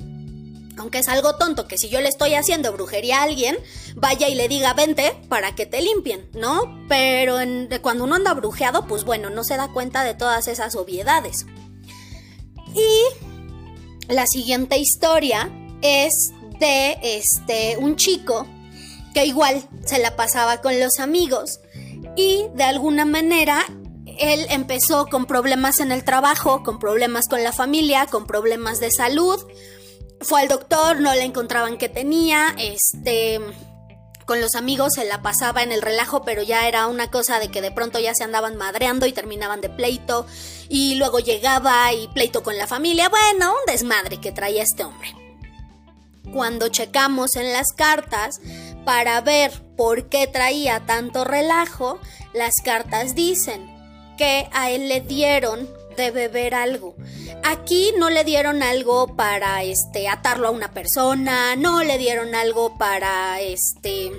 Aunque 0.78 1.00
es 1.00 1.08
algo 1.08 1.38
tonto 1.38 1.68
que 1.68 1.78
si 1.78 1.90
yo 1.90 2.02
le 2.02 2.10
estoy 2.10 2.36
haciendo 2.36 2.72
brujería 2.72 3.20
a 3.20 3.24
alguien, 3.24 3.58
vaya 3.96 4.30
y 4.30 4.36
le 4.36 4.48
diga 4.48 4.74
vente 4.74 5.14
para 5.28 5.56
que 5.56 5.66
te 5.66 5.82
limpien, 5.82 6.30
¿no? 6.34 6.86
Pero 6.88 7.38
cuando 7.82 8.04
uno 8.04 8.16
anda 8.16 8.34
brujeado, 8.34 8.86
pues 8.88 9.04
bueno, 9.04 9.30
no 9.30 9.44
se 9.44 9.58
da 9.58 9.70
cuenta 9.70 10.04
de 10.04 10.14
todas 10.14 10.48
esas 10.48 10.76
obviedades. 10.76 11.46
Y 12.76 14.14
la 14.14 14.28
siguiente 14.28 14.78
historia 14.78 15.50
es 15.82 16.32
de 16.60 16.98
este 17.02 17.78
un 17.78 17.96
chico 17.96 18.48
que 19.14 19.26
igual 19.26 19.68
se 19.86 20.00
la 20.00 20.16
pasaba 20.16 20.62
con 20.62 20.80
los 20.80 21.00
amigos 21.00 21.60
y 22.16 22.46
de 22.56 22.64
alguna 22.64 23.06
manera 23.06 23.66
él 24.20 24.46
empezó 24.50 25.08
con 25.08 25.26
problemas 25.26 25.80
en 25.80 25.92
el 25.92 26.04
trabajo, 26.04 26.64
con 26.64 26.80
problemas 26.80 27.28
con 27.28 27.44
la 27.44 27.52
familia, 27.52 28.08
con 28.08 28.26
problemas 28.26 28.80
de 28.80 28.92
salud 28.92 29.40
fue 30.22 30.42
al 30.42 30.48
doctor, 30.48 31.00
no 31.00 31.14
le 31.14 31.24
encontraban 31.24 31.78
que 31.78 31.90
tenía, 31.90 32.56
este, 32.58 33.40
con 34.26 34.42
los 34.42 34.56
amigos 34.56 34.94
se 34.96 35.06
la 35.06 35.22
pasaba 35.22 35.64
en 35.64 35.72
el 35.72 35.82
relajo, 35.82 36.24
pero 36.24 36.44
ya 36.44 36.68
era 36.68 36.88
una 36.88 37.10
cosa 37.10 37.40
de 37.40 37.50
que 37.50 37.62
de 37.62 37.72
pronto 37.72 38.00
ya 38.00 38.14
se 38.14 38.24
andaban 38.24 38.58
madreando 38.58 39.06
y 39.06 39.14
terminaban 39.14 39.62
de 39.62 39.70
pleito, 39.70 40.26
y 40.70 40.96
luego 40.96 41.20
llegaba 41.20 41.94
y 41.94 42.08
pleito 42.10 42.44
con 42.44 42.58
la 42.58 42.68
familia, 42.68 43.10
bueno, 43.10 43.52
un 43.52 43.72
desmadre 43.72 44.20
que 44.20 44.32
traía 44.32 44.64
este 44.64 44.84
hombre. 44.84 45.16
Cuando 46.34 46.68
checamos 46.68 47.36
en 47.36 47.54
las 47.54 47.72
cartas 47.72 48.42
para 48.84 49.22
ver 49.22 49.52
por 49.78 50.10
qué 50.10 50.28
traía 50.28 50.86
tanto 50.86 51.24
relajo, 51.24 52.00
las 52.34 52.56
cartas 52.64 53.16
dicen 53.16 53.66
que 54.18 54.50
a 54.52 54.72
él 54.72 54.90
le 54.90 55.00
dieron 55.00 55.70
de 55.98 56.12
beber 56.12 56.56
algo. 56.56 56.96
Aquí 57.44 57.92
no 57.98 58.10
le 58.10 58.24
dieron 58.24 58.64
algo 58.64 59.18
para 59.18 59.64
este 59.64 60.08
atarlo 60.08 60.48
a 60.48 60.52
una 60.52 60.72
persona, 60.72 61.58
no 61.58 61.84
le 61.84 61.98
dieron 61.98 62.36
algo 62.36 62.78
para 62.78 63.42
este 63.42 64.12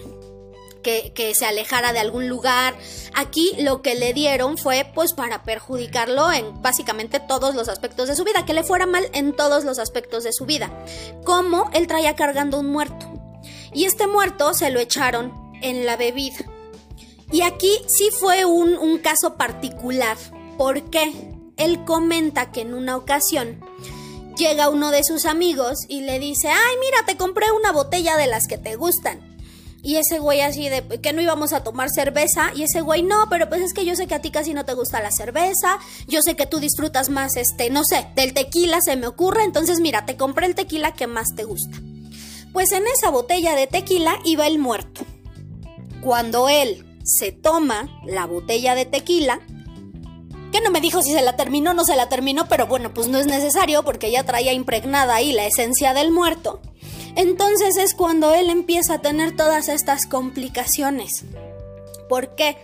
que, 0.82 1.34
se 1.34 1.46
alejara 1.46 1.92
de 1.92 1.98
algún 1.98 2.28
lugar. 2.28 2.74
Aquí 3.14 3.52
lo 3.60 3.82
que 3.82 3.94
le 3.94 4.12
dieron 4.12 4.58
fue 4.58 4.90
pues 4.94 5.12
para 5.12 5.42
perjudicarlo 5.42 6.32
en 6.32 6.62
básicamente 6.62 7.20
todos 7.20 7.54
los 7.54 7.68
aspectos 7.68 8.08
de 8.08 8.16
su 8.16 8.24
vida, 8.24 8.46
que 8.46 8.54
le 8.54 8.64
fuera 8.64 8.86
mal 8.86 9.08
en 9.12 9.34
todos 9.34 9.64
los 9.64 9.78
aspectos 9.78 10.24
de 10.24 10.32
su 10.32 10.46
vida. 10.46 10.70
Como 11.24 11.70
él 11.74 11.86
traía 11.86 12.16
cargando 12.16 12.58
un 12.58 12.70
muerto. 12.70 13.12
Y 13.74 13.84
este 13.84 14.06
muerto 14.06 14.54
se 14.54 14.70
lo 14.70 14.80
echaron 14.80 15.32
en 15.60 15.84
la 15.84 15.96
bebida. 15.96 16.38
Y 17.30 17.42
aquí 17.42 17.70
sí 17.86 18.08
fue 18.10 18.46
un, 18.46 18.78
un 18.78 18.98
caso 18.98 19.36
particular. 19.36 20.16
¿Por 20.56 20.88
qué? 20.90 21.37
Él 21.58 21.84
comenta 21.84 22.50
que 22.50 22.62
en 22.62 22.74
una 22.74 22.96
ocasión 22.96 23.60
llega 24.36 24.70
uno 24.70 24.90
de 24.90 25.04
sus 25.04 25.26
amigos 25.26 25.80
y 25.88 26.00
le 26.02 26.18
dice, 26.18 26.48
ay, 26.48 26.76
mira, 26.80 27.04
te 27.06 27.16
compré 27.16 27.46
una 27.52 27.72
botella 27.72 28.16
de 28.16 28.28
las 28.28 28.46
que 28.46 28.56
te 28.56 28.76
gustan. 28.76 29.28
Y 29.82 29.96
ese 29.96 30.18
güey 30.18 30.40
así 30.40 30.68
de 30.68 30.82
que 31.00 31.12
no 31.12 31.22
íbamos 31.22 31.52
a 31.52 31.62
tomar 31.62 31.90
cerveza. 31.90 32.50
Y 32.54 32.64
ese 32.64 32.80
güey, 32.80 33.02
no, 33.02 33.28
pero 33.30 33.48
pues 33.48 33.62
es 33.62 33.72
que 33.72 33.84
yo 33.84 33.94
sé 33.94 34.06
que 34.06 34.14
a 34.14 34.20
ti 34.20 34.30
casi 34.30 34.52
no 34.52 34.64
te 34.64 34.74
gusta 34.74 35.00
la 35.00 35.12
cerveza. 35.12 35.78
Yo 36.08 36.20
sé 36.22 36.34
que 36.34 36.46
tú 36.46 36.58
disfrutas 36.58 37.10
más, 37.10 37.36
este, 37.36 37.70
no 37.70 37.84
sé, 37.84 38.06
del 38.16 38.34
tequila 38.34 38.80
se 38.80 38.96
me 38.96 39.06
ocurre. 39.06 39.44
Entonces 39.44 39.80
mira, 39.80 40.04
te 40.04 40.16
compré 40.16 40.46
el 40.46 40.54
tequila 40.54 40.94
que 40.94 41.06
más 41.06 41.34
te 41.36 41.44
gusta. 41.44 41.78
Pues 42.52 42.72
en 42.72 42.86
esa 42.88 43.10
botella 43.10 43.54
de 43.54 43.66
tequila 43.66 44.18
iba 44.24 44.46
el 44.46 44.58
muerto. 44.58 45.02
Cuando 46.00 46.48
él 46.48 46.84
se 47.04 47.30
toma 47.32 47.88
la 48.04 48.26
botella 48.26 48.74
de 48.74 48.84
tequila, 48.84 49.40
no 50.60 50.70
me 50.70 50.80
dijo 50.80 51.02
si 51.02 51.12
se 51.12 51.22
la 51.22 51.36
terminó 51.36 51.70
o 51.70 51.74
no 51.74 51.84
se 51.84 51.96
la 51.96 52.08
terminó, 52.08 52.48
pero 52.48 52.66
bueno, 52.66 52.92
pues 52.92 53.08
no 53.08 53.18
es 53.18 53.26
necesario 53.26 53.82
porque 53.82 54.10
ya 54.10 54.24
traía 54.24 54.52
impregnada 54.52 55.14
ahí 55.14 55.32
la 55.32 55.46
esencia 55.46 55.94
del 55.94 56.12
muerto. 56.12 56.60
Entonces 57.16 57.76
es 57.76 57.94
cuando 57.94 58.32
él 58.34 58.50
empieza 58.50 58.94
a 58.94 59.00
tener 59.00 59.34
todas 59.36 59.68
estas 59.68 60.06
complicaciones. 60.06 61.24
¿Por 62.08 62.34
qué? 62.34 62.56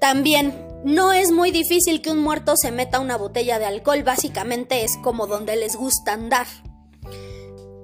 También 0.00 0.66
no 0.84 1.12
es 1.12 1.30
muy 1.30 1.50
difícil 1.50 2.00
que 2.00 2.10
un 2.10 2.22
muerto 2.22 2.56
se 2.56 2.70
meta 2.70 3.00
una 3.00 3.16
botella 3.16 3.58
de 3.58 3.66
alcohol, 3.66 4.02
básicamente 4.02 4.84
es 4.84 4.96
como 4.96 5.26
donde 5.26 5.56
les 5.56 5.76
gusta 5.76 6.12
andar. 6.12 6.46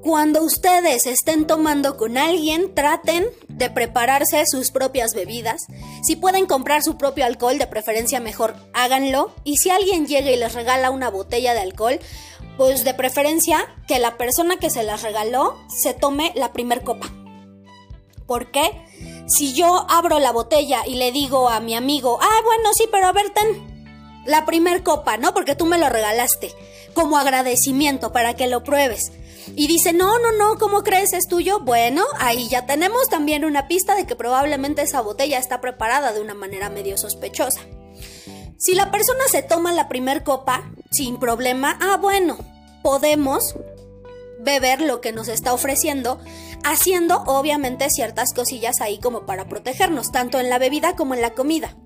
Cuando 0.05 0.43
ustedes 0.43 1.07
estén 1.07 1.47
tomando 1.47 1.97
con 1.97 2.19
alguien, 2.19 2.75
traten 2.75 3.25
de 3.49 3.71
prepararse 3.71 4.45
sus 4.45 4.71
propias 4.71 5.15
bebidas. 5.15 5.63
Si 6.03 6.15
pueden 6.15 6.45
comprar 6.45 6.83
su 6.83 6.99
propio 6.99 7.25
alcohol, 7.25 7.57
de 7.57 7.67
preferencia 7.67 8.21
mejor 8.21 8.55
háganlo. 8.75 9.35
Y 9.45 9.57
si 9.57 9.71
alguien 9.71 10.07
llega 10.07 10.31
y 10.31 10.37
les 10.37 10.53
regala 10.53 10.91
una 10.91 11.09
botella 11.09 11.55
de 11.55 11.61
alcohol, 11.61 12.01
pues 12.59 12.85
de 12.85 12.93
preferencia 12.93 13.67
que 13.89 13.99
la 13.99 14.19
persona 14.19 14.59
que 14.59 14.69
se 14.69 14.83
las 14.83 15.01
regaló 15.01 15.59
se 15.75 15.95
tome 15.95 16.33
la 16.35 16.53
primer 16.53 16.83
copa. 16.83 17.11
¿Por 18.27 18.51
qué? 18.51 18.85
Si 19.27 19.55
yo 19.55 19.87
abro 19.89 20.19
la 20.19 20.33
botella 20.33 20.83
y 20.87 20.97
le 20.97 21.13
digo 21.13 21.49
a 21.49 21.61
mi 21.61 21.75
amigo, 21.75 22.19
ah, 22.21 22.41
bueno, 22.45 22.75
sí, 22.75 22.85
pero 22.93 23.07
a 23.07 23.13
ver, 23.13 23.31
ten 23.31 24.23
la 24.27 24.45
primer 24.45 24.83
copa, 24.83 25.17
¿no? 25.17 25.33
Porque 25.33 25.57
tú 25.57 25.65
me 25.65 25.79
lo 25.79 25.89
regalaste, 25.89 26.53
como 26.93 27.17
agradecimiento 27.17 28.13
para 28.13 28.35
que 28.35 28.49
lo 28.49 28.63
pruebes 28.65 29.13
y 29.55 29.67
dice, 29.67 29.93
no, 29.93 30.19
no, 30.19 30.33
no, 30.33 30.59
¿cómo 30.59 30.83
crees 30.83 31.13
es 31.13 31.27
tuyo? 31.29 31.61
Bueno, 31.61 32.05
ahí 32.19 32.49
ya 32.49 32.67
tenemos 32.67 33.09
también 33.09 33.45
una 33.45 33.69
pista 33.69 33.95
de 33.95 34.07
que 34.07 34.17
probablemente 34.17 34.83
esa 34.83 35.01
botella 35.01 35.39
está 35.39 35.61
preparada 35.61 36.13
de 36.13 36.21
una 36.21 36.35
manera 36.35 36.71
medio 36.71 36.97
sospechosa. 36.97 37.61
Si 38.59 38.75
la 38.75 38.91
persona 38.91 39.25
se 39.31 39.43
toma 39.43 39.73
la 39.73 39.89
primer 39.89 40.25
copa 40.25 40.71
sin 40.91 41.19
problema, 41.19 41.79
ah, 41.83 41.99
bueno, 41.99 42.39
podemos 42.83 43.55
beber 44.41 44.81
lo 44.81 45.01
que 45.01 45.13
nos 45.13 45.29
está 45.29 45.53
ofreciendo, 45.53 46.19
haciendo 46.65 47.23
obviamente 47.27 47.91
ciertas 47.91 48.33
cosillas 48.33 48.81
ahí 48.81 48.99
como 48.99 49.27
para 49.27 49.49
protegernos, 49.49 50.13
tanto 50.13 50.39
en 50.39 50.51
la 50.51 50.59
bebida 50.59 50.97
como 50.97 51.15
en 51.15 51.23
la 51.23 51.35
comida. 51.35 51.77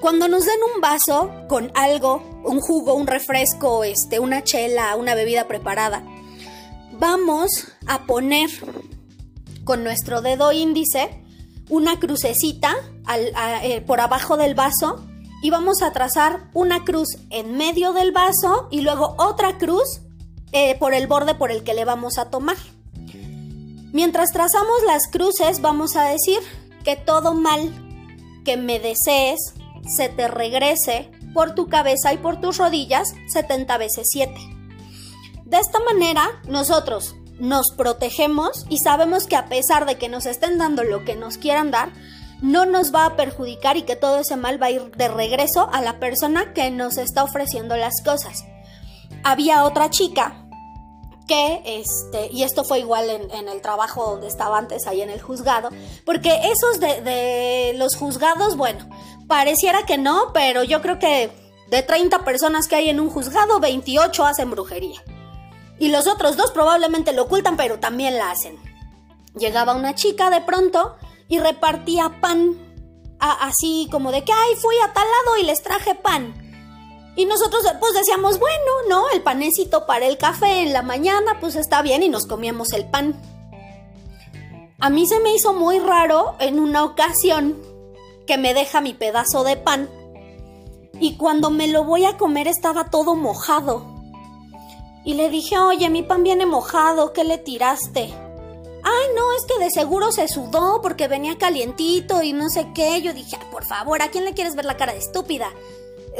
Cuando 0.00 0.26
nos 0.26 0.46
den 0.46 0.58
un 0.74 0.80
vaso 0.80 1.30
con 1.48 1.70
algo, 1.76 2.24
un 2.44 2.60
jugo, 2.60 2.94
un 2.94 3.06
refresco, 3.06 3.84
este, 3.84 4.18
una 4.18 4.42
chela, 4.42 4.96
una 4.96 5.14
bebida 5.14 5.46
preparada, 5.46 6.02
vamos 7.02 7.66
a 7.88 8.06
poner 8.06 8.48
con 9.64 9.82
nuestro 9.82 10.22
dedo 10.22 10.52
índice 10.52 11.20
una 11.68 11.98
crucecita 11.98 12.76
eh, 13.64 13.80
por 13.80 14.00
abajo 14.00 14.36
del 14.36 14.54
vaso 14.54 15.04
y 15.42 15.50
vamos 15.50 15.82
a 15.82 15.92
trazar 15.92 16.48
una 16.54 16.84
cruz 16.84 17.08
en 17.30 17.56
medio 17.56 17.92
del 17.92 18.12
vaso 18.12 18.68
y 18.70 18.82
luego 18.82 19.16
otra 19.18 19.58
cruz 19.58 20.00
eh, 20.52 20.76
por 20.78 20.94
el 20.94 21.08
borde 21.08 21.34
por 21.34 21.50
el 21.50 21.64
que 21.64 21.74
le 21.74 21.84
vamos 21.84 22.18
a 22.18 22.30
tomar. 22.30 22.56
Mientras 23.92 24.30
trazamos 24.30 24.84
las 24.86 25.08
cruces 25.08 25.60
vamos 25.60 25.96
a 25.96 26.04
decir 26.04 26.38
que 26.84 26.94
todo 26.94 27.34
mal 27.34 27.72
que 28.44 28.56
me 28.56 28.78
desees 28.78 29.40
se 29.88 30.08
te 30.08 30.28
regrese 30.28 31.10
por 31.34 31.56
tu 31.56 31.66
cabeza 31.66 32.12
y 32.12 32.18
por 32.18 32.40
tus 32.40 32.58
rodillas 32.58 33.12
70 33.26 33.76
veces 33.78 34.06
7. 34.08 34.61
De 35.52 35.58
esta 35.58 35.80
manera, 35.80 36.40
nosotros 36.48 37.14
nos 37.38 37.72
protegemos 37.76 38.64
y 38.70 38.78
sabemos 38.78 39.26
que 39.26 39.36
a 39.36 39.50
pesar 39.50 39.84
de 39.84 39.98
que 39.98 40.08
nos 40.08 40.24
estén 40.24 40.56
dando 40.56 40.82
lo 40.82 41.04
que 41.04 41.14
nos 41.14 41.36
quieran 41.36 41.70
dar, 41.70 41.92
no 42.40 42.64
nos 42.64 42.94
va 42.94 43.04
a 43.04 43.16
perjudicar 43.16 43.76
y 43.76 43.82
que 43.82 43.94
todo 43.94 44.20
ese 44.20 44.36
mal 44.36 44.60
va 44.60 44.68
a 44.68 44.70
ir 44.70 44.96
de 44.96 45.08
regreso 45.08 45.68
a 45.70 45.82
la 45.82 46.00
persona 46.00 46.54
que 46.54 46.70
nos 46.70 46.96
está 46.96 47.22
ofreciendo 47.22 47.76
las 47.76 48.02
cosas. 48.02 48.46
Había 49.24 49.64
otra 49.64 49.90
chica 49.90 50.48
qué, 51.28 51.60
este, 51.66 52.30
y 52.32 52.44
esto 52.44 52.64
fue 52.64 52.78
igual 52.78 53.10
en, 53.10 53.46
el 53.46 53.60
trabajo 53.60 54.12
donde 54.12 54.28
estaba 54.28 54.56
antes, 54.56 54.86
ahí 54.86 55.02
en 55.02 55.10
el 55.10 55.20
juzgado, 55.20 55.68
porque 56.06 56.50
esos 56.50 56.80
de, 56.80 57.02
de 57.02 57.74
los 57.76 57.94
juzgados, 57.94 58.56
bueno, 58.56 58.88
pareciera 59.28 59.84
que 59.84 59.98
no, 59.98 60.32
pero 60.32 60.62
yo 60.64 60.80
creo 60.80 60.98
que 60.98 61.30
de 61.68 61.82
30 61.82 62.24
personas 62.24 62.68
que 62.68 62.76
hay 62.76 62.88
en 62.88 63.00
un 63.00 63.10
juzgado, 63.10 63.60
28 63.60 64.24
hacen 64.24 64.50
brujería. 64.50 65.02
Y 65.82 65.88
los 65.88 66.06
otros 66.06 66.36
dos 66.36 66.52
probablemente 66.52 67.12
lo 67.12 67.24
ocultan, 67.24 67.56
pero 67.56 67.80
también 67.80 68.16
la 68.16 68.30
hacen. 68.30 68.56
Llegaba 69.34 69.74
una 69.74 69.96
chica 69.96 70.30
de 70.30 70.40
pronto 70.40 70.94
y 71.26 71.40
repartía 71.40 72.20
pan, 72.20 72.56
así 73.18 73.88
como 73.90 74.12
de 74.12 74.22
que, 74.22 74.30
ay, 74.32 74.54
fui 74.54 74.76
a 74.84 74.92
tal 74.92 75.04
lado 75.04 75.38
y 75.38 75.42
les 75.42 75.60
traje 75.60 75.96
pan. 75.96 76.36
Y 77.16 77.24
nosotros 77.26 77.64
pues 77.80 77.94
decíamos, 77.94 78.38
bueno, 78.38 78.72
no, 78.88 79.10
el 79.10 79.22
panecito 79.22 79.84
para 79.84 80.06
el 80.06 80.18
café 80.18 80.62
en 80.62 80.72
la 80.72 80.82
mañana, 80.82 81.40
pues 81.40 81.56
está 81.56 81.82
bien 81.82 82.04
y 82.04 82.08
nos 82.08 82.26
comíamos 82.26 82.72
el 82.74 82.88
pan. 82.88 83.20
A 84.78 84.88
mí 84.88 85.04
se 85.08 85.18
me 85.18 85.34
hizo 85.34 85.52
muy 85.52 85.80
raro 85.80 86.36
en 86.38 86.60
una 86.60 86.84
ocasión 86.84 87.60
que 88.28 88.38
me 88.38 88.54
deja 88.54 88.80
mi 88.80 88.94
pedazo 88.94 89.42
de 89.42 89.56
pan 89.56 89.90
y 91.00 91.16
cuando 91.16 91.50
me 91.50 91.66
lo 91.66 91.82
voy 91.82 92.04
a 92.04 92.18
comer 92.18 92.46
estaba 92.46 92.88
todo 92.88 93.16
mojado. 93.16 93.91
Y 95.04 95.14
le 95.14 95.30
dije, 95.30 95.58
oye, 95.58 95.90
mi 95.90 96.02
pan 96.02 96.22
viene 96.22 96.46
mojado, 96.46 97.12
¿qué 97.12 97.24
le 97.24 97.38
tiraste? 97.38 98.14
Ay, 98.84 99.06
no, 99.16 99.32
es 99.36 99.44
que 99.46 99.62
de 99.62 99.70
seguro 99.70 100.10
se 100.12 100.28
sudó 100.28 100.80
porque 100.82 101.08
venía 101.08 101.38
calientito 101.38 102.22
y 102.22 102.32
no 102.32 102.48
sé 102.50 102.68
qué. 102.74 103.00
Yo 103.02 103.12
dije, 103.12 103.38
por 103.50 103.64
favor, 103.64 104.02
¿a 104.02 104.10
quién 104.10 104.24
le 104.24 104.34
quieres 104.34 104.56
ver 104.56 104.64
la 104.64 104.76
cara 104.76 104.92
de 104.92 104.98
estúpida? 104.98 105.48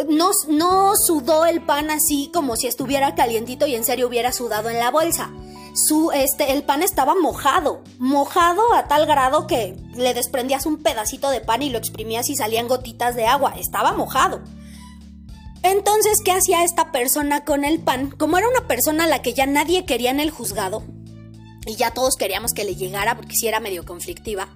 No, 0.09 0.31
no 0.49 0.97
sudó 0.97 1.45
el 1.45 1.61
pan 1.61 1.91
así 1.91 2.31
como 2.33 2.57
si 2.57 2.67
estuviera 2.67 3.15
calientito 3.15 3.67
y 3.67 3.75
en 3.75 3.85
serio 3.85 4.09
hubiera 4.09 4.33
sudado 4.33 4.71
en 4.71 4.79
la 4.79 4.91
bolsa. 4.91 5.31
Su, 5.75 6.13
este, 6.13 6.53
el 6.53 6.65
pan 6.65 6.83
estaba 6.83 7.15
mojado, 7.15 7.83
mojado 7.99 8.75
a 8.75 8.89
tal 8.89 9.07
grado 9.07 9.47
que 9.47 9.77
le 9.95 10.15
desprendías 10.15 10.67
un 10.67 10.83
pedacito 10.83 11.31
de 11.31 11.41
pan 11.41 11.63
y 11.63 11.71
lo 11.71 11.79
exprimías 11.79 12.29
y 12.31 12.37
salían 12.37 12.69
gotitas 12.69 13.17
de 13.17 13.27
agua. 13.27 13.55
Estaba 13.57 13.93
mojado. 13.93 14.41
Entonces, 15.63 16.21
¿qué 16.25 16.33
hacía 16.33 16.65
esta 16.65 16.91
persona 16.91 17.45
con 17.45 17.65
el 17.65 17.79
pan? 17.79 18.11
Como 18.11 18.37
era 18.37 18.49
una 18.49 18.67
persona 18.67 19.05
a 19.05 19.07
la 19.07 19.23
que 19.23 19.33
ya 19.33 19.47
nadie 19.47 19.85
quería 19.85 20.11
en 20.11 20.19
el 20.19 20.31
juzgado, 20.31 20.83
y 21.67 21.77
ya 21.77 21.93
todos 21.93 22.17
queríamos 22.17 22.53
que 22.53 22.65
le 22.65 22.75
llegara 22.75 23.17
porque 23.17 23.37
sí 23.37 23.47
era 23.47 23.61
medio 23.61 23.85
conflictiva, 23.85 24.49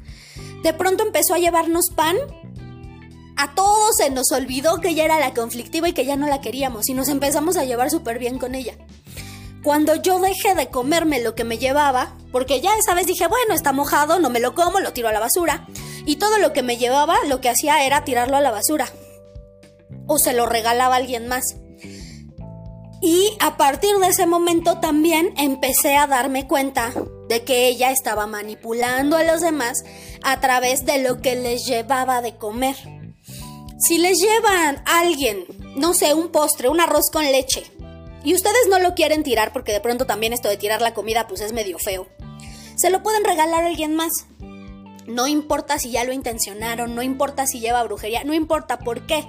de 0.64 0.72
pronto 0.72 1.04
empezó 1.04 1.34
a 1.34 1.38
llevarnos 1.38 1.90
pan. 1.94 2.16
A 3.36 3.54
todos 3.54 3.96
se 3.98 4.10
nos 4.10 4.32
olvidó 4.32 4.80
que 4.80 4.88
ella 4.88 5.04
era 5.04 5.20
la 5.20 5.34
conflictiva 5.34 5.88
y 5.88 5.92
que 5.92 6.06
ya 6.06 6.16
no 6.16 6.26
la 6.26 6.40
queríamos, 6.40 6.88
y 6.88 6.94
nos 6.94 7.08
empezamos 7.08 7.56
a 7.56 7.64
llevar 7.64 7.90
súper 7.90 8.18
bien 8.18 8.38
con 8.38 8.56
ella. 8.56 8.74
Cuando 9.62 9.94
yo 9.96 10.18
dejé 10.18 10.54
de 10.54 10.70
comerme 10.70 11.20
lo 11.20 11.34
que 11.34 11.44
me 11.44 11.58
llevaba, 11.58 12.16
porque 12.32 12.60
ya 12.60 12.76
esa 12.76 12.94
vez 12.94 13.06
dije, 13.06 13.26
bueno, 13.28 13.54
está 13.54 13.72
mojado, 13.72 14.18
no 14.18 14.30
me 14.30 14.40
lo 14.40 14.54
como, 14.54 14.80
lo 14.80 14.92
tiro 14.92 15.08
a 15.08 15.12
la 15.12 15.20
basura, 15.20 15.66
y 16.04 16.16
todo 16.16 16.38
lo 16.38 16.52
que 16.52 16.62
me 16.62 16.78
llevaba 16.78 17.16
lo 17.26 17.40
que 17.40 17.48
hacía 17.48 17.84
era 17.84 18.04
tirarlo 18.04 18.36
a 18.36 18.40
la 18.40 18.50
basura 18.50 18.88
o 20.06 20.18
se 20.18 20.32
lo 20.32 20.46
regalaba 20.46 20.94
a 20.94 20.98
alguien 20.98 21.28
más. 21.28 21.56
Y 23.00 23.36
a 23.40 23.56
partir 23.56 23.96
de 23.98 24.08
ese 24.08 24.26
momento 24.26 24.78
también 24.78 25.34
empecé 25.36 25.96
a 25.96 26.06
darme 26.06 26.46
cuenta 26.46 26.92
de 27.28 27.42
que 27.44 27.68
ella 27.68 27.90
estaba 27.90 28.26
manipulando 28.26 29.16
a 29.16 29.24
los 29.24 29.40
demás 29.40 29.84
a 30.22 30.40
través 30.40 30.84
de 30.86 31.02
lo 31.02 31.20
que 31.20 31.36
les 31.36 31.66
llevaba 31.66 32.22
de 32.22 32.36
comer. 32.36 32.76
Si 33.78 33.98
les 33.98 34.18
llevan 34.18 34.82
a 34.86 35.00
alguien, 35.00 35.44
no 35.76 35.92
sé, 35.92 36.14
un 36.14 36.28
postre, 36.28 36.68
un 36.68 36.80
arroz 36.80 37.10
con 37.12 37.24
leche, 37.24 37.64
y 38.24 38.34
ustedes 38.34 38.66
no 38.68 38.78
lo 38.78 38.94
quieren 38.94 39.22
tirar 39.22 39.52
porque 39.52 39.72
de 39.72 39.80
pronto 39.80 40.06
también 40.06 40.32
esto 40.32 40.48
de 40.48 40.56
tirar 40.56 40.80
la 40.80 40.94
comida 40.94 41.28
pues 41.28 41.40
es 41.42 41.52
medio 41.52 41.78
feo, 41.78 42.08
se 42.74 42.90
lo 42.90 43.02
pueden 43.02 43.24
regalar 43.24 43.62
a 43.62 43.66
alguien 43.66 43.94
más. 43.94 44.26
No 45.06 45.28
importa 45.28 45.78
si 45.78 45.92
ya 45.92 46.02
lo 46.02 46.12
intencionaron, 46.12 46.96
no 46.96 47.02
importa 47.02 47.46
si 47.46 47.60
lleva 47.60 47.84
brujería, 47.84 48.24
no 48.24 48.34
importa 48.34 48.78
por 48.80 49.06
qué 49.06 49.24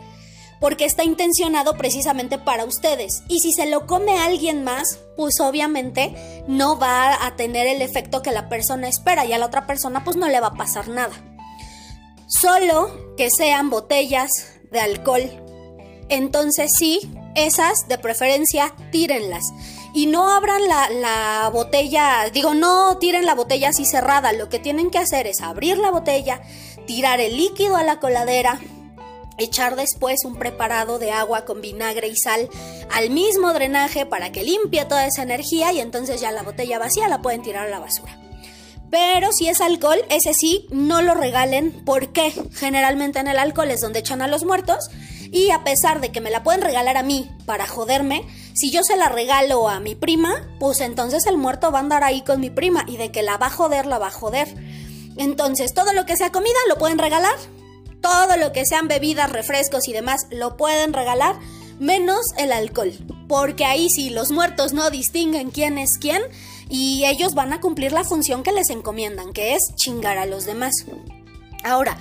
porque 0.59 0.85
está 0.85 1.03
intencionado 1.03 1.77
precisamente 1.77 2.37
para 2.37 2.65
ustedes. 2.65 3.23
Y 3.27 3.39
si 3.39 3.53
se 3.53 3.67
lo 3.67 3.85
come 3.85 4.17
alguien 4.17 4.63
más, 4.63 4.99
pues 5.15 5.39
obviamente 5.39 6.43
no 6.48 6.79
va 6.79 7.25
a 7.25 7.35
tener 7.35 7.67
el 7.67 7.81
efecto 7.81 8.22
que 8.22 8.31
la 8.31 8.50
persona 8.50 8.87
espera 8.87 9.25
y 9.25 9.33
a 9.33 9.37
la 9.37 9.46
otra 9.46 9.67
persona 9.67 10.03
pues 10.03 10.15
no 10.15 10.27
le 10.27 10.39
va 10.39 10.48
a 10.48 10.55
pasar 10.55 10.87
nada. 10.87 11.13
Solo 12.27 13.15
que 13.15 13.29
sean 13.29 13.70
botellas 13.70 14.29
de 14.72 14.79
alcohol. 14.79 15.24
Entonces 16.09 16.74
sí, 16.77 17.11
esas 17.35 17.87
de 17.87 17.98
preferencia 17.98 18.74
tírenlas. 18.91 19.53
Y 19.93 20.05
no 20.07 20.29
abran 20.29 20.67
la, 20.67 20.89
la, 20.89 21.50
botella, 21.51 22.29
digo, 22.31 22.53
no 22.53 22.98
tiren 22.98 23.25
la 23.25 23.33
botella 23.33 23.70
así 23.70 23.85
cerrada. 23.85 24.33
Lo 24.33 24.50
que 24.50 24.59
tienen 24.59 24.91
que 24.91 25.00
hacer 25.00 25.25
es 25.25 25.41
abrir 25.41 25.77
la 25.77 25.89
botella, 25.89 26.41
tirar 26.85 27.20
el 27.20 27.37
líquido 27.37 27.77
a 27.77 27.83
la 27.83 28.00
coladera, 28.00 28.59
echar 29.37 29.75
después 29.75 30.25
un 30.25 30.35
preparado 30.35 31.00
de 31.00 31.11
agua 31.11 31.45
con 31.45 31.61
vinagre 31.61 32.07
y 32.07 32.15
sal 32.15 32.50
al 32.91 33.09
mismo 33.09 33.53
drenaje 33.53 34.05
para 34.05 34.31
que 34.31 34.43
limpie 34.43 34.85
toda 34.85 35.05
esa 35.05 35.23
energía 35.23 35.71
y 35.73 35.79
entonces 35.79 36.21
ya 36.21 36.31
la 36.31 36.43
botella 36.43 36.79
vacía 36.79 37.07
la 37.07 37.21
pueden 37.21 37.41
tirar 37.41 37.67
a 37.67 37.69
la 37.69 37.79
basura. 37.79 38.17
Pero 38.89 39.31
si 39.33 39.50
es 39.50 39.59
alcohol, 39.59 40.00
ese 40.09 40.33
sí, 40.33 40.65
no 40.71 41.01
lo 41.01 41.13
regalen 41.13 41.83
porque 41.85 42.33
generalmente 42.53 43.19
en 43.19 43.27
el 43.27 43.37
alcohol 43.37 43.69
es 43.69 43.81
donde 43.81 44.00
echan 44.00 44.21
a 44.21 44.27
los 44.27 44.45
muertos 44.45 44.89
y 45.31 45.51
a 45.51 45.63
pesar 45.63 46.00
de 46.00 46.11
que 46.11 46.21
me 46.21 46.31
la 46.31 46.43
pueden 46.43 46.61
regalar 46.61 46.95
a 46.95 47.03
mí 47.03 47.29
para 47.45 47.67
joderme, 47.67 48.25
si 48.53 48.71
yo 48.71 48.83
se 48.83 48.95
la 48.95 49.09
regalo 49.09 49.67
a 49.67 49.79
mi 49.79 49.93
prima, 49.93 50.47
pues 50.59 50.79
entonces 50.79 51.25
el 51.25 51.37
muerto 51.37 51.71
va 51.71 51.79
a 51.79 51.81
andar 51.81 52.03
ahí 52.03 52.21
con 52.21 52.39
mi 52.39 52.50
prima 52.50 52.85
y 52.87 52.97
de 52.97 53.11
que 53.11 53.23
la 53.23 53.37
va 53.37 53.47
a 53.47 53.51
joder, 53.51 53.85
la 53.85 54.00
va 54.00 54.07
a 54.07 54.11
joder. 54.11 54.47
Entonces 55.17 55.73
todo 55.73 55.93
lo 55.93 56.05
que 56.05 56.15
sea 56.15 56.31
comida 56.31 56.57
lo 56.69 56.77
pueden 56.77 56.97
regalar, 56.97 57.35
todo 58.07 58.37
lo 58.37 58.53
que 58.53 58.65
sean 58.65 58.87
bebidas, 58.87 59.29
refrescos 59.29 59.89
y 59.89 59.93
demás 59.93 60.27
lo 60.31 60.55
pueden 60.55 60.93
regalar, 60.93 61.35
menos 61.77 62.27
el 62.37 62.53
alcohol. 62.53 62.93
Porque 63.27 63.65
ahí 63.65 63.89
sí, 63.89 64.09
los 64.09 64.31
muertos 64.31 64.72
no 64.72 64.89
distinguen 64.89 65.51
quién 65.51 65.77
es 65.77 65.98
quién 65.98 66.22
y 66.70 67.03
ellos 67.05 67.33
van 67.33 67.51
a 67.51 67.59
cumplir 67.59 67.91
la 67.91 68.05
función 68.05 68.43
que 68.43 68.53
les 68.53 68.70
encomiendan, 68.70 69.33
que 69.33 69.55
es 69.55 69.75
chingar 69.75 70.17
a 70.17 70.25
los 70.25 70.46
demás. 70.46 70.85
Ahora, 71.65 71.98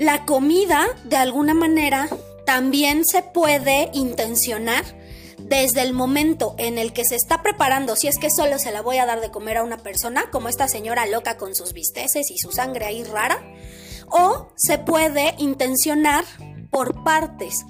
la 0.00 0.24
comida, 0.24 0.88
de 1.04 1.16
alguna 1.16 1.54
manera, 1.54 2.08
también 2.44 3.04
se 3.04 3.22
puede 3.22 3.90
intencionar 3.94 4.84
desde 5.38 5.82
el 5.82 5.92
momento 5.92 6.56
en 6.58 6.78
el 6.78 6.92
que 6.92 7.04
se 7.04 7.14
está 7.14 7.42
preparando, 7.42 7.94
si 7.94 8.08
es 8.08 8.18
que 8.18 8.30
solo 8.30 8.58
se 8.58 8.72
la 8.72 8.82
voy 8.82 8.98
a 8.98 9.06
dar 9.06 9.20
de 9.20 9.30
comer 9.30 9.58
a 9.58 9.62
una 9.62 9.78
persona, 9.78 10.24
como 10.32 10.48
esta 10.48 10.66
señora 10.66 11.06
loca 11.06 11.36
con 11.36 11.54
sus 11.54 11.72
bisteces 11.74 12.28
y 12.30 12.38
su 12.38 12.50
sangre 12.50 12.86
ahí 12.86 13.04
rara, 13.04 13.40
o 14.12 14.48
se 14.56 14.78
puede 14.78 15.34
intencionar 15.38 16.24
por 16.70 17.02
partes. 17.04 17.64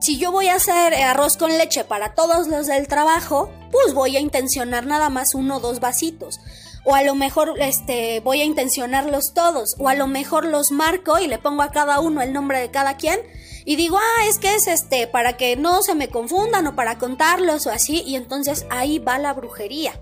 Si 0.00 0.18
yo 0.18 0.30
voy 0.30 0.48
a 0.48 0.56
hacer 0.56 0.94
arroz 0.94 1.36
con 1.36 1.56
leche 1.56 1.84
para 1.84 2.14
todos 2.14 2.46
los 2.48 2.66
del 2.66 2.88
trabajo, 2.88 3.50
pues 3.72 3.94
voy 3.94 4.16
a 4.16 4.20
intencionar 4.20 4.86
nada 4.86 5.08
más 5.08 5.34
uno 5.34 5.56
o 5.56 5.60
dos 5.60 5.80
vasitos. 5.80 6.40
O 6.84 6.94
a 6.94 7.02
lo 7.02 7.14
mejor 7.14 7.54
este, 7.58 8.20
voy 8.20 8.42
a 8.42 8.44
intencionarlos 8.44 9.32
todos. 9.32 9.74
O 9.78 9.88
a 9.88 9.94
lo 9.94 10.06
mejor 10.06 10.44
los 10.44 10.70
marco 10.70 11.18
y 11.18 11.26
le 11.26 11.38
pongo 11.38 11.62
a 11.62 11.70
cada 11.70 12.00
uno 12.00 12.20
el 12.20 12.34
nombre 12.34 12.60
de 12.60 12.70
cada 12.70 12.98
quien. 12.98 13.18
Y 13.64 13.76
digo, 13.76 13.96
ah, 13.96 14.26
es 14.28 14.38
que 14.38 14.54
es 14.54 14.66
este, 14.66 15.06
para 15.06 15.38
que 15.38 15.56
no 15.56 15.82
se 15.82 15.94
me 15.94 16.08
confundan 16.08 16.66
o 16.66 16.76
para 16.76 16.98
contarlos 16.98 17.66
o 17.66 17.70
así. 17.70 18.02
Y 18.02 18.16
entonces 18.16 18.66
ahí 18.68 18.98
va 18.98 19.18
la 19.18 19.32
brujería. 19.32 19.98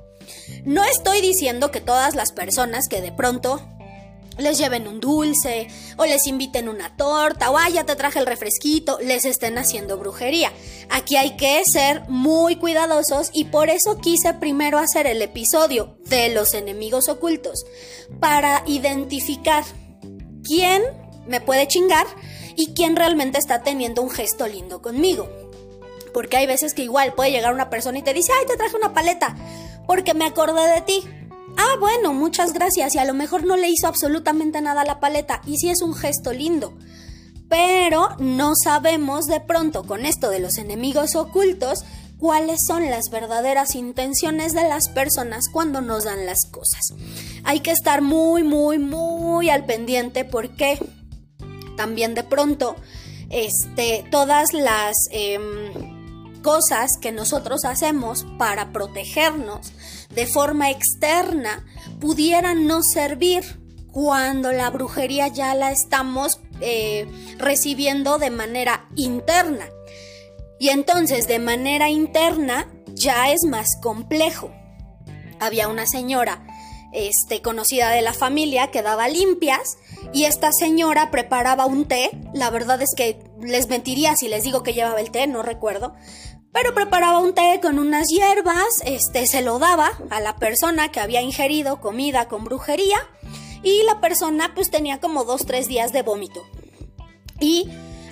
No 0.65 0.83
estoy 0.85 1.21
diciendo 1.21 1.71
que 1.71 1.81
todas 1.81 2.17
las 2.17 2.33
personas 2.33 2.89
que 2.89 3.01
de 3.01 3.13
pronto 3.13 3.63
les 4.39 4.59
lleven 4.59 4.89
un 4.89 5.01
dulce 5.01 5.69
o 5.97 6.05
les 6.05 6.27
inviten 6.27 6.69
una 6.69 6.97
torta 6.97 7.51
o 7.51 7.59
ya 7.73 7.85
te 7.85 7.97
traje 7.97 8.19
el 8.19 8.27
refresquito, 8.27 8.99
les 9.01 9.25
estén 9.25 9.59
haciendo 9.59 9.99
brujería. 9.99 10.53
Aquí 10.91 11.17
hay 11.17 11.37
que 11.37 11.63
ser 11.65 12.03
muy 12.09 12.57
cuidadosos 12.57 13.31
y 13.33 13.45
por 13.45 13.71
eso 13.71 13.99
quise 13.99 14.35
primero 14.35 14.79
hacer 14.79 15.07
el 15.07 15.23
episodio 15.23 15.97
de 16.07 16.31
los 16.31 16.55
enemigos 16.55 17.09
ocultos 17.09 17.65
para 18.21 18.63
identificar 18.67 19.65
quién 20.45 20.83
me 21.27 21.41
puede 21.41 21.69
chingar 21.69 22.07
y 22.57 22.75
quién 22.75 22.97
realmente 22.97 23.39
está 23.39 23.63
teniendo 23.63 24.03
un 24.03 24.11
gesto 24.11 24.47
lindo 24.47 24.83
conmigo. 24.83 25.29
Porque 26.13 26.37
hay 26.37 26.47
veces 26.47 26.75
que 26.75 26.83
igual 26.83 27.15
puede 27.15 27.31
llegar 27.31 27.55
una 27.55 27.71
persona 27.71 27.99
y 27.99 28.03
te 28.03 28.13
dice, 28.13 28.33
ay, 28.39 28.47
te 28.47 28.57
traje 28.57 28.77
una 28.77 28.93
paleta 28.93 29.35
porque 29.87 30.15
me 30.15 30.27
acordé 30.27 30.69
de 30.75 30.81
ti. 30.83 31.03
Ah, 31.57 31.77
bueno, 31.79 32.13
muchas 32.13 32.53
gracias. 32.53 32.95
Y 32.95 32.99
a 32.99 33.05
lo 33.05 33.15
mejor 33.15 33.45
no 33.45 33.57
le 33.57 33.69
hizo 33.69 33.87
absolutamente 33.87 34.61
nada 34.61 34.83
a 34.83 34.87
la 34.87 35.01
paleta. 35.01 35.43
Y 35.47 35.59
sí 35.59 35.71
es 35.71 35.83
un 35.83 35.95
gesto 35.95 36.33
lindo. 36.33 36.77
Pero 37.49 38.17
no 38.19 38.55
sabemos 38.55 39.27
de 39.27 39.41
pronto 39.41 39.85
con 39.85 40.07
esto 40.07 40.31
de 40.31 40.41
los 40.41 40.57
enemigos 40.57 41.17
ocultos 41.17 41.85
cuáles 42.19 42.65
son 42.65 42.89
las 42.89 43.11
verdaderas 43.11 43.75
intenciones 43.75 44.55
de 44.55 44.67
las 44.69 44.89
personas 44.89 45.49
cuando 45.49 45.81
nos 45.81 46.05
dan 46.05 46.25
las 46.25 46.47
cosas. 46.51 46.81
Hay 47.45 47.61
que 47.61 47.73
estar 47.73 48.01
muy, 48.01 48.45
muy, 48.45 48.79
muy 48.79 49.51
al 49.51 49.67
pendiente 49.67 50.25
porque 50.25 50.79
también 51.77 52.15
de 52.15 52.23
pronto, 52.23 52.77
este, 53.29 54.05
todas 54.11 54.53
las... 54.53 54.95
Em, 55.11 56.03
cosas 56.43 56.99
que 57.01 57.13
nosotros 57.13 57.65
hacemos 57.65 58.27
para 58.37 58.73
protegernos 58.73 59.73
de 60.15 60.27
forma 60.27 60.71
externa 60.71 61.65
pudieran 62.01 62.67
no 62.67 62.83
servir 62.83 63.61
cuando 63.93 64.53
la 64.53 64.71
brujería 64.71 65.29
ya 65.29 65.55
la 65.55 65.71
estamos 65.71 66.41
eh, 66.61 67.07
recibiendo 67.39 68.19
de 68.19 68.31
manera 68.31 68.89
interna. 68.97 69.69
Y 70.59 70.71
entonces 70.71 71.27
de 71.27 71.39
manera 71.39 71.91
interna 71.91 72.69
ya 72.95 73.31
es 73.31 73.45
más 73.45 73.77
complejo. 73.83 74.51
Había 75.41 75.69
una 75.69 75.87
señora 75.87 76.47
este, 76.93 77.43
conocida 77.43 77.91
de 77.91 78.03
la 78.03 78.13
familia 78.13 78.71
que 78.71 78.83
daba 78.83 79.09
limpias 79.09 79.77
y 80.13 80.25
esta 80.25 80.53
señora 80.53 81.11
preparaba 81.11 81.67
un 81.67 81.87
té. 81.87 82.11
La 82.35 82.51
verdad 82.51 82.81
es 82.81 82.95
que 82.97 83.19
les 83.41 83.69
mentiría 83.69 84.15
si 84.15 84.29
les 84.29 84.45
digo 84.45 84.63
que 84.63 84.75
llevaba 84.75 85.01
el 85.01 85.11
té, 85.11 85.27
no 85.27 85.43
recuerdo. 85.43 85.95
Pero 86.53 86.75
preparaba 86.75 87.19
un 87.19 87.35
té 87.35 87.61
con 87.63 87.79
unas 87.79 88.09
hierbas, 88.09 88.83
este, 88.85 89.27
se 89.27 89.41
lo 89.41 89.59
daba 89.59 89.91
a 90.11 90.21
la 90.21 90.37
persona 90.37 90.91
que 90.91 91.01
había 91.01 91.23
ingerido 91.23 91.81
comida 91.81 92.29
con 92.29 92.45
brujería 92.45 92.99
y 93.63 93.83
la 93.85 94.01
persona 94.01 94.53
pues 94.55 94.71
tenía 94.71 95.01
como 95.01 95.25
dos, 95.25 95.47
tres 95.47 95.67
días 95.67 95.93
de 95.93 96.03
vómito. 96.03 96.43
Y 97.41 97.71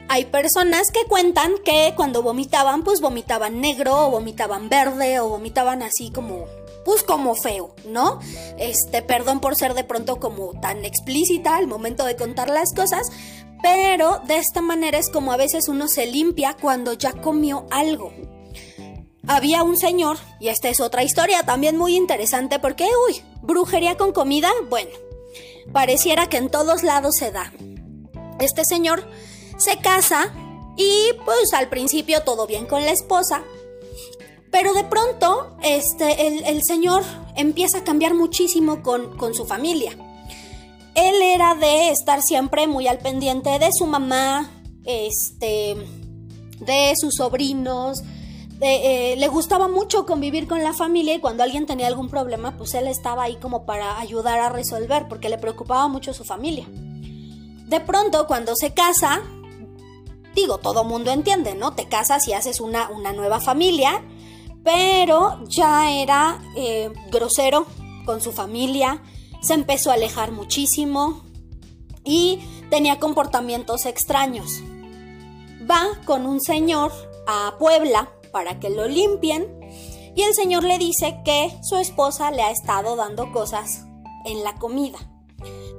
hay 0.08 0.24
personas 0.24 0.90
que 0.90 1.04
cuentan 1.04 1.52
que 1.64 1.92
cuando 1.94 2.22
vomitaban 2.22 2.82
pues 2.82 3.00
vomitaban 3.00 3.60
negro 3.60 4.06
o 4.06 4.10
vomitaban 4.10 4.68
verde 4.68 5.20
o 5.20 5.28
vomitaban 5.28 5.82
así 5.82 6.10
como 6.10 6.46
pues 6.84 7.02
como 7.02 7.34
feo, 7.34 7.74
¿no? 7.86 8.20
Este, 8.58 9.02
perdón 9.02 9.40
por 9.40 9.54
ser 9.54 9.74
de 9.74 9.84
pronto 9.84 10.18
como 10.18 10.58
tan 10.60 10.84
explícita 10.84 11.56
al 11.56 11.66
momento 11.66 12.06
de 12.06 12.16
contar 12.16 12.48
las 12.48 12.72
cosas, 12.72 13.06
pero 13.62 14.20
de 14.26 14.38
esta 14.38 14.62
manera 14.62 14.98
es 14.98 15.10
como 15.10 15.32
a 15.32 15.36
veces 15.36 15.68
uno 15.68 15.88
se 15.88 16.06
limpia 16.06 16.56
cuando 16.60 16.94
ya 16.94 17.12
comió 17.12 17.66
algo. 17.70 18.12
Había 19.26 19.62
un 19.62 19.76
señor, 19.76 20.16
y 20.40 20.48
esta 20.48 20.68
es 20.68 20.80
otra 20.80 21.02
historia 21.04 21.42
también 21.42 21.76
muy 21.76 21.94
interesante 21.96 22.58
porque, 22.58 22.88
uy, 23.08 23.22
brujería 23.42 23.96
con 23.96 24.12
comida, 24.12 24.50
bueno, 24.68 24.90
pareciera 25.72 26.28
que 26.28 26.38
en 26.38 26.50
todos 26.50 26.82
lados 26.82 27.16
se 27.16 27.30
da. 27.30 27.52
Este 28.38 28.64
señor 28.64 29.04
se 29.58 29.76
casa 29.76 30.32
y 30.76 31.12
pues 31.24 31.52
al 31.52 31.68
principio 31.68 32.22
todo 32.22 32.46
bien 32.46 32.66
con 32.66 32.84
la 32.84 32.92
esposa, 32.92 33.44
pero 34.50 34.72
de 34.72 34.84
pronto 34.84 35.56
este, 35.62 36.48
el, 36.50 36.62
señor 36.64 37.02
empieza 37.36 37.78
a 37.78 37.84
cambiar 37.84 38.14
muchísimo 38.14 38.82
con, 38.82 39.16
con 39.16 39.34
su 39.34 39.44
familia. 39.44 39.92
Él 40.94 41.22
era 41.22 41.54
de 41.54 41.90
estar 41.90 42.22
siempre 42.22 42.66
muy 42.66 42.88
al 42.88 42.98
pendiente 42.98 43.58
de 43.58 43.70
su 43.72 43.86
mamá, 43.86 44.50
este, 44.84 45.76
de 46.58 46.94
sus 46.96 47.16
sobrinos, 47.16 48.02
eh, 48.62 49.16
le 49.16 49.28
gustaba 49.28 49.68
mucho 49.68 50.04
convivir 50.04 50.46
con 50.46 50.62
la 50.62 50.74
familia 50.74 51.14
y 51.14 51.20
cuando 51.20 51.42
alguien 51.42 51.64
tenía 51.64 51.86
algún 51.86 52.10
problema, 52.10 52.56
pues 52.58 52.74
él 52.74 52.88
estaba 52.88 53.22
ahí 53.22 53.36
como 53.36 53.64
para 53.64 53.98
ayudar 53.98 54.38
a 54.38 54.50
resolver, 54.50 55.08
porque 55.08 55.30
le 55.30 55.38
preocupaba 55.38 55.88
mucho 55.88 56.12
su 56.12 56.24
familia. 56.24 56.66
De 56.68 57.80
pronto, 57.80 58.26
cuando 58.26 58.54
se 58.56 58.74
casa, 58.74 59.22
digo, 60.34 60.58
todo 60.58 60.84
mundo 60.84 61.10
entiende, 61.10 61.54
¿no? 61.54 61.72
Te 61.72 61.88
casas 61.88 62.28
y 62.28 62.34
haces 62.34 62.60
una, 62.60 62.90
una 62.90 63.12
nueva 63.12 63.40
familia, 63.40 64.04
pero 64.62 65.42
ya 65.48 65.90
era 65.90 66.42
eh, 66.54 66.92
grosero 67.10 67.64
con 68.04 68.20
su 68.20 68.32
familia, 68.32 69.02
se 69.40 69.54
empezó 69.54 69.90
a 69.90 69.94
alejar 69.94 70.32
muchísimo 70.32 71.22
y 72.04 72.40
tenía 72.68 72.98
comportamientos 72.98 73.86
extraños. 73.86 74.60
Va 75.70 75.86
con 76.04 76.26
un 76.26 76.42
señor 76.42 76.92
a 77.26 77.54
Puebla 77.58 78.10
para 78.32 78.60
que 78.60 78.70
lo 78.70 78.86
limpien 78.86 79.60
y 80.14 80.22
el 80.22 80.34
señor 80.34 80.64
le 80.64 80.78
dice 80.78 81.20
que 81.24 81.56
su 81.62 81.76
esposa 81.76 82.30
le 82.30 82.42
ha 82.42 82.50
estado 82.50 82.96
dando 82.96 83.32
cosas 83.32 83.84
en 84.24 84.42
la 84.42 84.54
comida. 84.56 84.98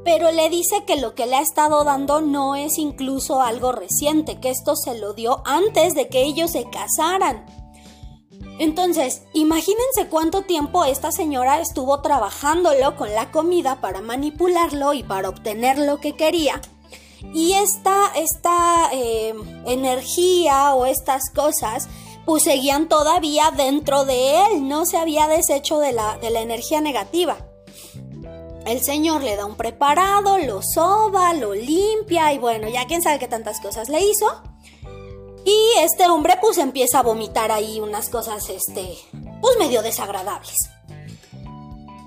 Pero 0.04 0.32
le 0.32 0.50
dice 0.50 0.84
que 0.86 0.96
lo 0.96 1.14
que 1.14 1.28
le 1.28 1.36
ha 1.36 1.42
estado 1.42 1.84
dando 1.84 2.22
no 2.22 2.56
es 2.56 2.78
incluso 2.78 3.42
algo 3.42 3.72
reciente, 3.72 4.40
que 4.40 4.50
esto 4.50 4.76
se 4.76 4.98
lo 4.98 5.14
dio 5.14 5.44
antes 5.46 5.94
de 5.94 6.08
que 6.08 6.24
ellos 6.24 6.52
se 6.52 6.66
casaran. 6.70 7.46
Entonces, 8.58 9.24
imagínense 9.34 10.08
cuánto 10.10 10.44
tiempo 10.44 10.86
esta 10.86 11.12
señora 11.12 11.60
estuvo 11.60 12.02
trabajándolo 12.02 12.96
con 12.96 13.14
la 13.14 13.32
comida 13.32 13.80
para 13.80 14.02
manipularlo 14.02 14.94
y 14.94 15.04
para 15.04 15.30
obtener 15.30 15.78
lo 15.78 16.00
que 16.00 16.14
quería. 16.14 16.62
Y 17.34 17.54
esta, 17.54 18.12
esta 18.16 18.90
eh, 18.94 19.36
energía 19.66 20.74
o 20.74 20.88
estas 20.88 21.30
cosas 21.30 21.88
pues 22.26 22.44
seguían 22.44 22.88
todavía 22.88 23.52
dentro 23.52 24.06
de 24.06 24.46
él, 24.46 24.68
no 24.68 24.86
se 24.86 24.98
había 24.98 25.28
deshecho 25.28 25.80
de 25.80 25.92
la, 25.92 26.18
de 26.18 26.30
la 26.30 26.42
energía 26.42 26.82
negativa. 26.82 27.38
El 28.66 28.82
Señor 28.82 29.24
le 29.24 29.36
da 29.36 29.46
un 29.46 29.56
preparado, 29.56 30.38
lo 30.38 30.62
soba, 30.62 31.34
lo 31.34 31.56
limpia 31.56 32.32
y 32.32 32.38
bueno, 32.38 32.70
ya 32.70 32.86
quién 32.86 33.02
sabe 33.02 33.18
qué 33.18 33.28
tantas 33.28 33.60
cosas 33.60 33.90
le 33.90 34.02
hizo. 34.02 34.28
Y 35.44 35.80
este 35.80 36.08
hombre 36.08 36.38
pues 36.40 36.60
empieza 36.60 37.00
a 37.00 37.04
vomitar 37.04 37.52
ahí 37.52 37.80
unas 37.80 38.10
cosas, 38.10 38.48
este, 38.50 38.98
pues 39.42 39.58
medio 39.58 39.82
desagradables. 39.82 40.70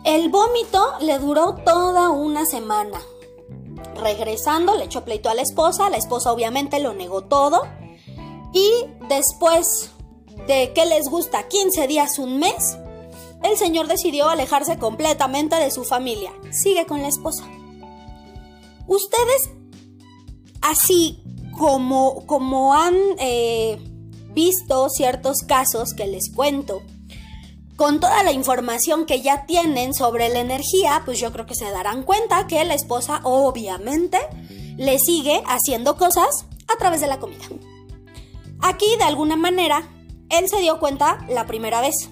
El 0.04 0.28
vómito 0.28 0.94
le 1.00 1.18
duró 1.18 1.56
toda 1.64 2.10
una 2.10 2.46
semana. 2.46 3.00
Regresando, 3.96 4.76
le 4.76 4.84
echó 4.84 5.04
pleito 5.04 5.30
a 5.30 5.34
la 5.34 5.42
esposa, 5.42 5.90
la 5.90 5.96
esposa 5.96 6.30
obviamente 6.30 6.78
lo 6.78 6.94
negó 6.94 7.22
todo. 7.22 7.66
Y 8.52 8.70
después 9.08 9.90
de 10.46 10.72
que 10.74 10.86
les 10.86 11.08
gusta 11.08 11.48
15 11.48 11.86
días, 11.86 12.18
un 12.18 12.38
mes, 12.38 12.76
el 13.42 13.56
señor 13.56 13.88
decidió 13.88 14.28
alejarse 14.28 14.78
completamente 14.78 15.56
de 15.56 15.70
su 15.70 15.84
familia. 15.84 16.32
Sigue 16.50 16.86
con 16.86 17.02
la 17.02 17.08
esposa. 17.08 17.44
Ustedes, 18.86 19.50
así 20.60 21.22
como, 21.58 22.26
como 22.26 22.74
han 22.74 22.94
eh, 23.18 23.78
visto 24.30 24.88
ciertos 24.88 25.38
casos 25.46 25.94
que 25.94 26.06
les 26.06 26.30
cuento, 26.34 26.82
con 27.76 27.98
toda 28.00 28.22
la 28.22 28.32
información 28.32 29.04
que 29.04 29.20
ya 29.20 29.46
tienen 29.46 29.94
sobre 29.94 30.28
la 30.28 30.40
energía, 30.40 31.02
pues 31.04 31.18
yo 31.18 31.32
creo 31.32 31.46
que 31.46 31.54
se 31.54 31.70
darán 31.70 32.02
cuenta 32.02 32.46
que 32.46 32.64
la 32.64 32.74
esposa 32.74 33.20
obviamente 33.24 34.18
le 34.76 34.98
sigue 34.98 35.42
haciendo 35.46 35.96
cosas 35.96 36.46
a 36.72 36.78
través 36.78 37.00
de 37.00 37.08
la 37.08 37.18
comida. 37.18 37.44
Aquí 38.60 38.86
de 38.96 39.04
alguna 39.04 39.36
manera 39.36 39.88
él 40.38 40.48
se 40.48 40.60
dio 40.60 40.78
cuenta 40.78 41.18
la 41.28 41.46
primera 41.46 41.80
vez, 41.80 42.10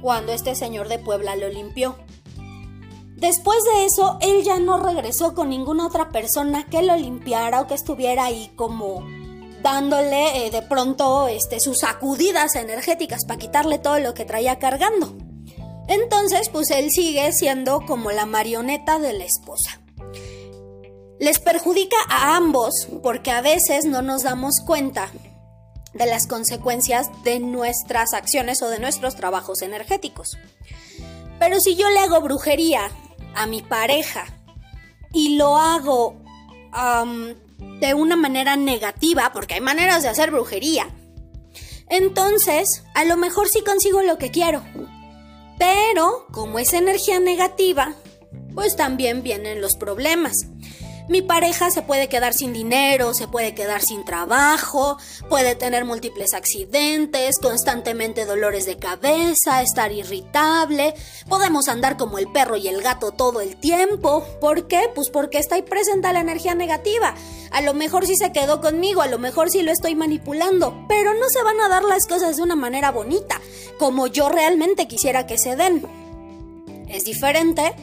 cuando 0.00 0.32
este 0.32 0.54
señor 0.54 0.88
de 0.88 0.98
Puebla 0.98 1.36
lo 1.36 1.48
limpió. 1.48 1.96
Después 3.16 3.58
de 3.64 3.84
eso, 3.84 4.16
él 4.22 4.42
ya 4.44 4.58
no 4.58 4.78
regresó 4.78 5.34
con 5.34 5.50
ninguna 5.50 5.86
otra 5.86 6.08
persona 6.08 6.64
que 6.66 6.82
lo 6.82 6.96
limpiara 6.96 7.60
o 7.60 7.66
que 7.66 7.74
estuviera 7.74 8.24
ahí 8.24 8.50
como 8.56 9.04
dándole 9.62 10.46
eh, 10.46 10.50
de 10.50 10.62
pronto 10.62 11.28
este, 11.28 11.60
sus 11.60 11.80
sacudidas 11.80 12.56
energéticas 12.56 13.26
para 13.26 13.38
quitarle 13.38 13.78
todo 13.78 13.98
lo 13.98 14.14
que 14.14 14.24
traía 14.24 14.58
cargando. 14.58 15.14
Entonces, 15.86 16.48
pues 16.48 16.70
él 16.70 16.90
sigue 16.90 17.30
siendo 17.32 17.84
como 17.84 18.10
la 18.10 18.24
marioneta 18.24 18.98
de 18.98 19.12
la 19.12 19.24
esposa. 19.24 19.80
Les 21.18 21.40
perjudica 21.40 21.96
a 22.08 22.36
ambos 22.36 22.88
porque 23.02 23.30
a 23.30 23.42
veces 23.42 23.84
no 23.84 24.00
nos 24.00 24.22
damos 24.22 24.60
cuenta 24.64 25.10
de 25.94 26.06
las 26.06 26.26
consecuencias 26.26 27.08
de 27.24 27.40
nuestras 27.40 28.14
acciones 28.14 28.62
o 28.62 28.68
de 28.68 28.78
nuestros 28.78 29.16
trabajos 29.16 29.62
energéticos. 29.62 30.38
Pero 31.38 31.60
si 31.60 31.74
yo 31.76 31.88
le 31.90 32.00
hago 32.00 32.20
brujería 32.20 32.90
a 33.34 33.46
mi 33.46 33.62
pareja 33.62 34.26
y 35.12 35.36
lo 35.36 35.56
hago 35.56 36.16
de 37.80 37.94
una 37.94 38.16
manera 38.16 38.56
negativa, 38.56 39.32
porque 39.32 39.54
hay 39.54 39.60
maneras 39.60 40.02
de 40.02 40.08
hacer 40.08 40.30
brujería, 40.30 40.88
entonces 41.88 42.84
a 42.94 43.04
lo 43.04 43.16
mejor 43.16 43.48
sí 43.48 43.62
consigo 43.62 44.02
lo 44.02 44.18
que 44.18 44.30
quiero. 44.30 44.62
Pero 45.58 46.26
como 46.30 46.58
es 46.58 46.72
energía 46.72 47.20
negativa, 47.20 47.94
pues 48.54 48.76
también 48.76 49.22
vienen 49.22 49.60
los 49.60 49.76
problemas. 49.76 50.46
Mi 51.10 51.22
pareja 51.22 51.72
se 51.72 51.82
puede 51.82 52.08
quedar 52.08 52.34
sin 52.34 52.52
dinero, 52.52 53.14
se 53.14 53.26
puede 53.26 53.52
quedar 53.52 53.82
sin 53.82 54.04
trabajo, 54.04 54.96
puede 55.28 55.56
tener 55.56 55.84
múltiples 55.84 56.34
accidentes, 56.34 57.40
constantemente 57.40 58.26
dolores 58.26 58.64
de 58.64 58.76
cabeza, 58.76 59.60
estar 59.60 59.90
irritable, 59.90 60.94
podemos 61.28 61.66
andar 61.66 61.96
como 61.96 62.18
el 62.18 62.30
perro 62.30 62.56
y 62.56 62.68
el 62.68 62.80
gato 62.80 63.10
todo 63.10 63.40
el 63.40 63.56
tiempo. 63.56 64.24
¿Por 64.40 64.68
qué? 64.68 64.82
Pues 64.94 65.10
porque 65.10 65.38
está 65.38 65.56
ahí 65.56 65.62
presente 65.62 66.12
la 66.12 66.20
energía 66.20 66.54
negativa. 66.54 67.16
A 67.50 67.60
lo 67.60 67.74
mejor 67.74 68.06
sí 68.06 68.14
se 68.14 68.30
quedó 68.30 68.60
conmigo, 68.60 69.02
a 69.02 69.08
lo 69.08 69.18
mejor 69.18 69.50
sí 69.50 69.62
lo 69.62 69.72
estoy 69.72 69.96
manipulando, 69.96 70.86
pero 70.88 71.14
no 71.14 71.28
se 71.28 71.42
van 71.42 71.60
a 71.60 71.68
dar 71.68 71.82
las 71.82 72.06
cosas 72.06 72.36
de 72.36 72.42
una 72.44 72.54
manera 72.54 72.92
bonita, 72.92 73.40
como 73.80 74.06
yo 74.06 74.28
realmente 74.28 74.86
quisiera 74.86 75.26
que 75.26 75.38
se 75.38 75.56
den. 75.56 75.84
Es 76.88 77.02
diferente 77.02 77.74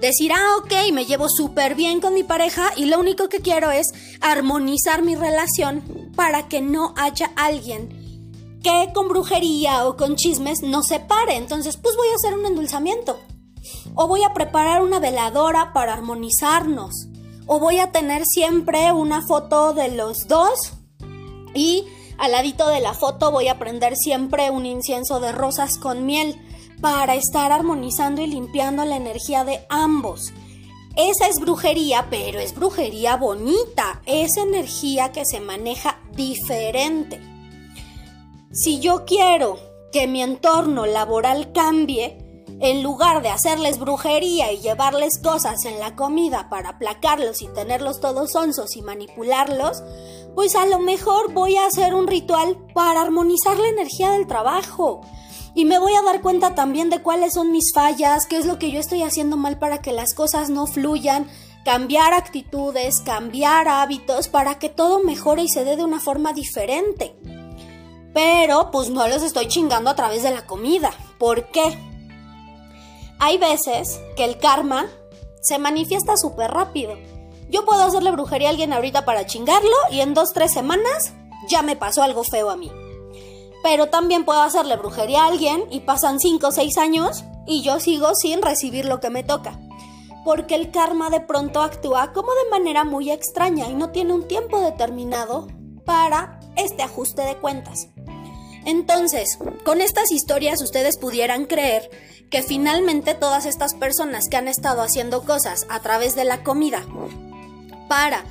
decir, 0.00 0.32
ah, 0.32 0.56
ok, 0.58 0.92
me 0.92 1.06
llevo 1.06 1.28
súper 1.28 1.74
bien 1.74 2.00
con 2.00 2.14
mi 2.14 2.22
pareja 2.22 2.70
y 2.76 2.86
lo 2.86 2.98
único 2.98 3.28
que 3.28 3.40
quiero 3.40 3.70
es 3.70 3.86
armonizar 4.20 5.02
mi 5.02 5.16
relación 5.16 5.82
para 6.14 6.48
que 6.48 6.60
no 6.60 6.94
haya 6.96 7.32
alguien 7.36 8.06
que 8.62 8.92
con 8.92 9.08
brujería 9.08 9.86
o 9.86 9.96
con 9.96 10.16
chismes 10.16 10.62
no 10.62 10.82
se 10.82 10.98
pare. 10.98 11.36
Entonces, 11.36 11.76
pues 11.76 11.96
voy 11.96 12.08
a 12.08 12.16
hacer 12.16 12.34
un 12.34 12.46
endulzamiento. 12.46 13.18
O 13.94 14.08
voy 14.08 14.24
a 14.24 14.34
preparar 14.34 14.82
una 14.82 14.98
veladora 14.98 15.72
para 15.72 15.92
armonizarnos. 15.92 17.08
O 17.46 17.60
voy 17.60 17.78
a 17.78 17.92
tener 17.92 18.24
siempre 18.26 18.90
una 18.90 19.24
foto 19.24 19.72
de 19.72 19.88
los 19.88 20.26
dos. 20.26 20.72
Y 21.54 21.84
al 22.18 22.32
ladito 22.32 22.68
de 22.68 22.80
la 22.80 22.92
foto 22.92 23.30
voy 23.30 23.46
a 23.46 23.58
prender 23.58 23.96
siempre 23.96 24.50
un 24.50 24.66
incienso 24.66 25.20
de 25.20 25.30
rosas 25.30 25.78
con 25.78 26.04
miel 26.04 26.36
para 26.80 27.14
estar 27.14 27.52
armonizando 27.52 28.22
y 28.22 28.26
limpiando 28.26 28.84
la 28.84 28.96
energía 28.96 29.44
de 29.44 29.64
ambos. 29.68 30.32
Esa 30.96 31.28
es 31.28 31.40
brujería, 31.40 32.06
pero 32.08 32.38
es 32.38 32.54
brujería 32.54 33.16
bonita, 33.16 34.00
es 34.06 34.36
energía 34.36 35.12
que 35.12 35.24
se 35.26 35.40
maneja 35.40 36.00
diferente. 36.12 37.20
Si 38.52 38.80
yo 38.80 39.04
quiero 39.04 39.58
que 39.92 40.06
mi 40.06 40.22
entorno 40.22 40.86
laboral 40.86 41.52
cambie, 41.52 42.16
en 42.60 42.82
lugar 42.82 43.22
de 43.22 43.28
hacerles 43.28 43.78
brujería 43.78 44.50
y 44.52 44.60
llevarles 44.60 45.18
cosas 45.22 45.66
en 45.66 45.78
la 45.78 45.94
comida 45.94 46.48
para 46.48 46.70
aplacarlos 46.70 47.42
y 47.42 47.48
tenerlos 47.48 48.00
todos 48.00 48.34
onzos 48.34 48.76
y 48.76 48.82
manipularlos, 48.82 49.82
pues 50.34 50.56
a 50.56 50.66
lo 50.66 50.78
mejor 50.78 51.32
voy 51.34 51.56
a 51.56 51.66
hacer 51.66 51.94
un 51.94 52.06
ritual 52.06 52.56
para 52.72 53.02
armonizar 53.02 53.58
la 53.58 53.68
energía 53.68 54.12
del 54.12 54.26
trabajo. 54.26 55.02
Y 55.56 55.64
me 55.64 55.78
voy 55.78 55.94
a 55.94 56.02
dar 56.02 56.20
cuenta 56.20 56.54
también 56.54 56.90
de 56.90 57.00
cuáles 57.00 57.32
son 57.32 57.50
mis 57.50 57.72
fallas, 57.72 58.26
qué 58.26 58.36
es 58.36 58.44
lo 58.44 58.58
que 58.58 58.70
yo 58.70 58.78
estoy 58.78 59.02
haciendo 59.02 59.38
mal 59.38 59.58
para 59.58 59.80
que 59.80 59.90
las 59.90 60.12
cosas 60.12 60.50
no 60.50 60.66
fluyan, 60.66 61.30
cambiar 61.64 62.12
actitudes, 62.12 63.00
cambiar 63.00 63.66
hábitos 63.66 64.28
para 64.28 64.58
que 64.58 64.68
todo 64.68 65.02
mejore 65.02 65.44
y 65.44 65.48
se 65.48 65.64
dé 65.64 65.76
de 65.76 65.82
una 65.82 65.98
forma 65.98 66.34
diferente. 66.34 67.16
Pero 68.12 68.70
pues 68.70 68.90
no 68.90 69.08
los 69.08 69.22
estoy 69.22 69.48
chingando 69.48 69.88
a 69.88 69.96
través 69.96 70.22
de 70.22 70.30
la 70.30 70.44
comida. 70.44 70.90
¿Por 71.18 71.46
qué? 71.46 71.78
Hay 73.18 73.38
veces 73.38 73.98
que 74.14 74.24
el 74.24 74.36
karma 74.36 74.84
se 75.40 75.58
manifiesta 75.58 76.18
súper 76.18 76.50
rápido. 76.50 76.98
Yo 77.48 77.64
puedo 77.64 77.82
hacerle 77.82 78.10
brujería 78.10 78.48
a 78.48 78.50
alguien 78.50 78.74
ahorita 78.74 79.06
para 79.06 79.24
chingarlo 79.24 79.74
y 79.90 80.00
en 80.00 80.12
dos, 80.12 80.34
tres 80.34 80.52
semanas 80.52 81.14
ya 81.48 81.62
me 81.62 81.76
pasó 81.76 82.02
algo 82.02 82.24
feo 82.24 82.50
a 82.50 82.56
mí. 82.56 82.70
Pero 83.66 83.88
también 83.88 84.24
puedo 84.24 84.42
hacerle 84.42 84.76
brujería 84.76 85.24
a 85.24 85.26
alguien 85.26 85.64
y 85.72 85.80
pasan 85.80 86.20
cinco 86.20 86.46
o 86.46 86.52
seis 86.52 86.78
años 86.78 87.24
y 87.48 87.64
yo 87.64 87.80
sigo 87.80 88.14
sin 88.14 88.40
recibir 88.40 88.84
lo 88.84 89.00
que 89.00 89.10
me 89.10 89.24
toca. 89.24 89.58
Porque 90.24 90.54
el 90.54 90.70
karma 90.70 91.10
de 91.10 91.18
pronto 91.18 91.62
actúa 91.62 92.12
como 92.12 92.28
de 92.28 92.50
manera 92.52 92.84
muy 92.84 93.10
extraña 93.10 93.66
y 93.68 93.74
no 93.74 93.90
tiene 93.90 94.12
un 94.12 94.28
tiempo 94.28 94.60
determinado 94.60 95.48
para 95.84 96.38
este 96.54 96.84
ajuste 96.84 97.22
de 97.22 97.38
cuentas. 97.38 97.88
Entonces, 98.64 99.36
con 99.64 99.80
estas 99.80 100.12
historias 100.12 100.62
ustedes 100.62 100.96
pudieran 100.96 101.46
creer 101.46 101.90
que 102.30 102.44
finalmente 102.44 103.14
todas 103.14 103.46
estas 103.46 103.74
personas 103.74 104.28
que 104.28 104.36
han 104.36 104.46
estado 104.46 104.80
haciendo 104.80 105.24
cosas 105.24 105.66
a 105.70 105.80
través 105.80 106.14
de 106.14 106.24
la 106.24 106.44
comida 106.44 106.84
para 107.88 108.24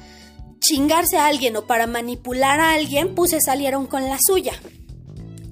chingarse 0.62 1.17
a 1.17 1.26
alguien 1.28 1.58
o 1.58 1.67
para 1.67 1.88
manipular 1.88 2.62
a 2.62 2.71
alguien, 2.71 3.15
pues 3.15 3.32
se 3.32 3.41
salieron 3.41 3.86
con 3.86 4.08
la 4.08 4.17
suya. 4.26 4.54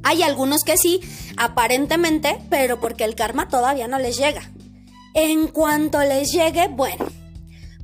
Hay 0.04 0.22
algunos 0.22 0.64
que 0.64 0.78
sí, 0.78 1.02
aparentemente, 1.38 2.40
pero 2.50 2.80
porque 2.80 3.06
el 3.06 3.16
karma 3.16 3.48
todavía 3.48 3.88
no 3.88 4.00
les 4.00 4.18
llega. 4.18 4.52
En 5.14 5.48
cuanto 5.48 6.00
les 6.02 6.32
llegue, 6.32 6.68
bueno, 6.68 7.06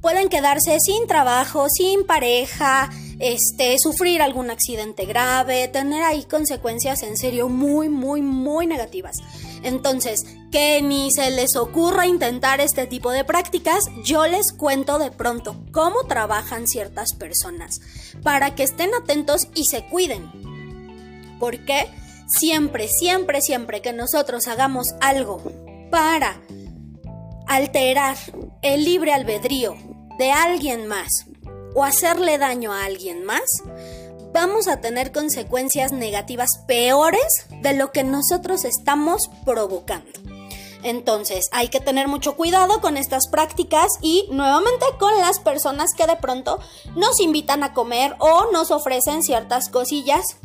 pueden 0.01 0.29
quedarse 0.29 0.79
sin 0.79 1.07
trabajo, 1.07 1.67
sin 1.69 2.05
pareja, 2.05 2.89
este, 3.19 3.77
sufrir 3.79 4.21
algún 4.21 4.49
accidente 4.49 5.05
grave, 5.05 5.67
tener 5.67 6.03
ahí 6.03 6.23
consecuencias 6.23 7.03
en 7.03 7.17
serio 7.17 7.49
muy, 7.49 7.89
muy, 7.89 8.21
muy 8.21 8.65
negativas. 8.65 9.17
Entonces, 9.61 10.25
que 10.51 10.81
ni 10.81 11.11
se 11.11 11.29
les 11.31 11.55
ocurra 11.55 12.07
intentar 12.07 12.61
este 12.61 12.87
tipo 12.87 13.11
de 13.11 13.25
prácticas, 13.25 13.85
yo 14.03 14.25
les 14.25 14.53
cuento 14.53 14.97
de 14.99 15.11
pronto 15.11 15.55
cómo 15.71 16.03
trabajan 16.07 16.67
ciertas 16.67 17.13
personas 17.13 17.81
para 18.23 18.55
que 18.55 18.63
estén 18.63 18.93
atentos 18.93 19.47
y 19.53 19.65
se 19.65 19.85
cuiden. 19.85 20.31
Porque 21.39 21.87
siempre, 22.29 22.87
siempre, 22.87 23.41
siempre 23.41 23.81
que 23.81 23.91
nosotros 23.91 24.47
hagamos 24.47 24.93
algo 25.01 25.41
para 25.91 26.41
alterar 27.47 28.17
el 28.61 28.85
libre 28.85 29.11
albedrío 29.11 29.75
de 30.17 30.31
alguien 30.31 30.87
más 30.87 31.25
o 31.75 31.83
hacerle 31.83 32.37
daño 32.37 32.71
a 32.71 32.85
alguien 32.85 33.25
más, 33.25 33.63
vamos 34.33 34.67
a 34.67 34.79
tener 34.79 35.11
consecuencias 35.11 35.91
negativas 35.91 36.63
peores 36.67 37.47
de 37.61 37.73
lo 37.73 37.91
que 37.91 38.03
nosotros 38.03 38.63
estamos 38.65 39.29
provocando. 39.45 40.07
Entonces 40.83 41.49
hay 41.51 41.67
que 41.67 41.81
tener 41.81 42.07
mucho 42.07 42.35
cuidado 42.35 42.79
con 42.79 42.95
estas 42.95 43.27
prácticas 43.27 43.87
y 44.01 44.27
nuevamente 44.31 44.85
con 44.97 45.17
las 45.19 45.39
personas 45.39 45.93
que 45.93 46.07
de 46.07 46.15
pronto 46.15 46.59
nos 46.95 47.19
invitan 47.19 47.63
a 47.63 47.73
comer 47.73 48.15
o 48.19 48.51
nos 48.51 48.71
ofrecen 48.71 49.23
ciertas 49.23 49.69
cosillas 49.69 50.37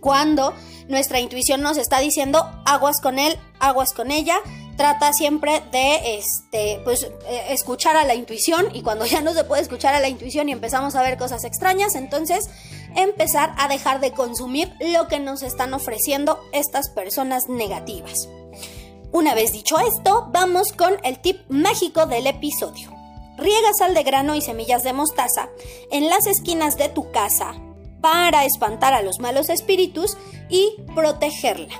cuando 0.00 0.54
nuestra 0.88 1.20
intuición 1.20 1.60
nos 1.62 1.76
está 1.76 1.98
diciendo 2.00 2.48
aguas 2.64 3.00
con 3.00 3.18
él, 3.18 3.38
aguas 3.60 3.92
con 3.92 4.10
ella, 4.10 4.40
trata 4.76 5.12
siempre 5.12 5.60
de 5.72 6.18
este, 6.18 6.80
pues, 6.84 7.02
eh, 7.02 7.46
escuchar 7.50 7.96
a 7.96 8.04
la 8.04 8.14
intuición 8.14 8.68
y 8.74 8.82
cuando 8.82 9.04
ya 9.06 9.20
no 9.20 9.34
se 9.34 9.44
puede 9.44 9.62
escuchar 9.62 9.94
a 9.94 10.00
la 10.00 10.08
intuición 10.08 10.48
y 10.48 10.52
empezamos 10.52 10.94
a 10.94 11.02
ver 11.02 11.18
cosas 11.18 11.44
extrañas, 11.44 11.94
entonces 11.94 12.48
empezar 12.94 13.54
a 13.58 13.68
dejar 13.68 14.00
de 14.00 14.12
consumir 14.12 14.72
lo 14.80 15.08
que 15.08 15.18
nos 15.18 15.42
están 15.42 15.74
ofreciendo 15.74 16.40
estas 16.52 16.88
personas 16.90 17.48
negativas. 17.48 18.28
Una 19.10 19.34
vez 19.34 19.52
dicho 19.52 19.78
esto, 19.80 20.28
vamos 20.30 20.72
con 20.72 20.96
el 21.02 21.18
tip 21.18 21.40
mágico 21.48 22.06
del 22.06 22.26
episodio. 22.26 22.94
Riega 23.36 23.72
sal 23.74 23.94
de 23.94 24.02
grano 24.02 24.34
y 24.34 24.42
semillas 24.42 24.82
de 24.82 24.92
mostaza 24.92 25.48
en 25.90 26.08
las 26.08 26.26
esquinas 26.26 26.76
de 26.76 26.88
tu 26.88 27.10
casa 27.10 27.54
para 28.10 28.46
espantar 28.46 28.94
a 28.94 29.02
los 29.02 29.18
malos 29.18 29.50
espíritus 29.50 30.16
y 30.48 30.76
protegerla 30.94 31.74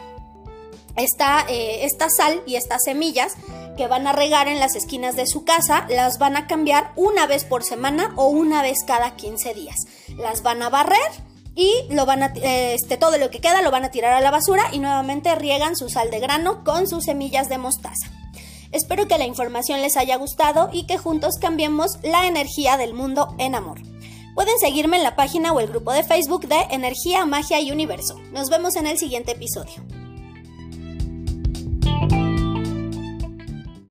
esta, 0.97 1.47
eh, 1.49 1.87
esta 1.87 2.11
sal 2.11 2.43
y 2.47 2.57
estas 2.57 2.85
semillas 2.85 3.35
que 3.79 3.87
van 3.87 4.07
a 4.07 4.12
regar 4.12 4.47
en 4.47 4.61
las 4.61 4.77
esquinas 4.77 5.17
de 5.17 5.27
su 5.27 5.45
casa, 5.45 5.87
las 5.88 6.19
van 6.19 6.37
a 6.37 6.47
cambiar 6.47 6.93
una 6.97 7.27
vez 7.27 7.45
por 7.45 7.64
semana 7.64 8.12
o 8.17 8.27
una 8.27 8.61
vez 8.61 8.85
cada 8.85 9.17
15 9.17 9.55
días. 9.55 9.87
Las 10.19 10.43
van 10.43 10.62
a 10.62 10.69
barrer 10.69 10.99
y 11.55 11.73
lo 11.88 12.05
van 12.05 12.25
a, 12.25 12.27
este, 12.35 12.99
todo 12.99 13.17
lo 13.17 13.31
que 13.31 13.41
queda 13.41 13.62
lo 13.62 13.71
van 13.71 13.85
a 13.85 13.91
tirar 13.91 14.12
a 14.12 14.21
la 14.21 14.31
basura 14.31 14.64
y 14.73 14.81
nuevamente 14.81 15.35
riegan 15.35 15.77
su 15.77 15.88
sal 15.88 16.11
de 16.11 16.21
grano 16.21 16.62
con 16.62 16.88
sus 16.88 17.05
semillas 17.05 17.49
de 17.49 17.57
mostaza. 17.57 18.11
Espero 18.71 19.09
que 19.09 19.17
la 19.17 19.25
información 19.25 19.81
les 19.81 19.97
haya 19.97 20.17
gustado 20.17 20.69
y 20.73 20.87
que 20.87 20.99
juntos 20.99 21.38
cambiemos 21.41 21.99
la 22.03 22.27
energía 22.27 22.77
del 22.77 22.93
mundo 22.93 23.35
en 23.38 23.55
amor. 23.55 23.81
Pueden 24.35 24.59
seguirme 24.59 24.97
en 24.97 25.03
la 25.03 25.17
página 25.17 25.53
o 25.53 25.61
el 25.61 25.69
grupo 25.69 25.93
de 25.93 26.05
Facebook 26.05 26.47
de 26.47 26.61
Energía, 26.71 27.27
Magia 27.27 27.61
y 27.61 27.73
Universo. 27.73 28.19
Nos 28.33 28.51
vemos 28.51 28.77
en 28.77 28.87
el 28.87 28.99
siguiente 28.99 29.33
episodio. 29.33 29.85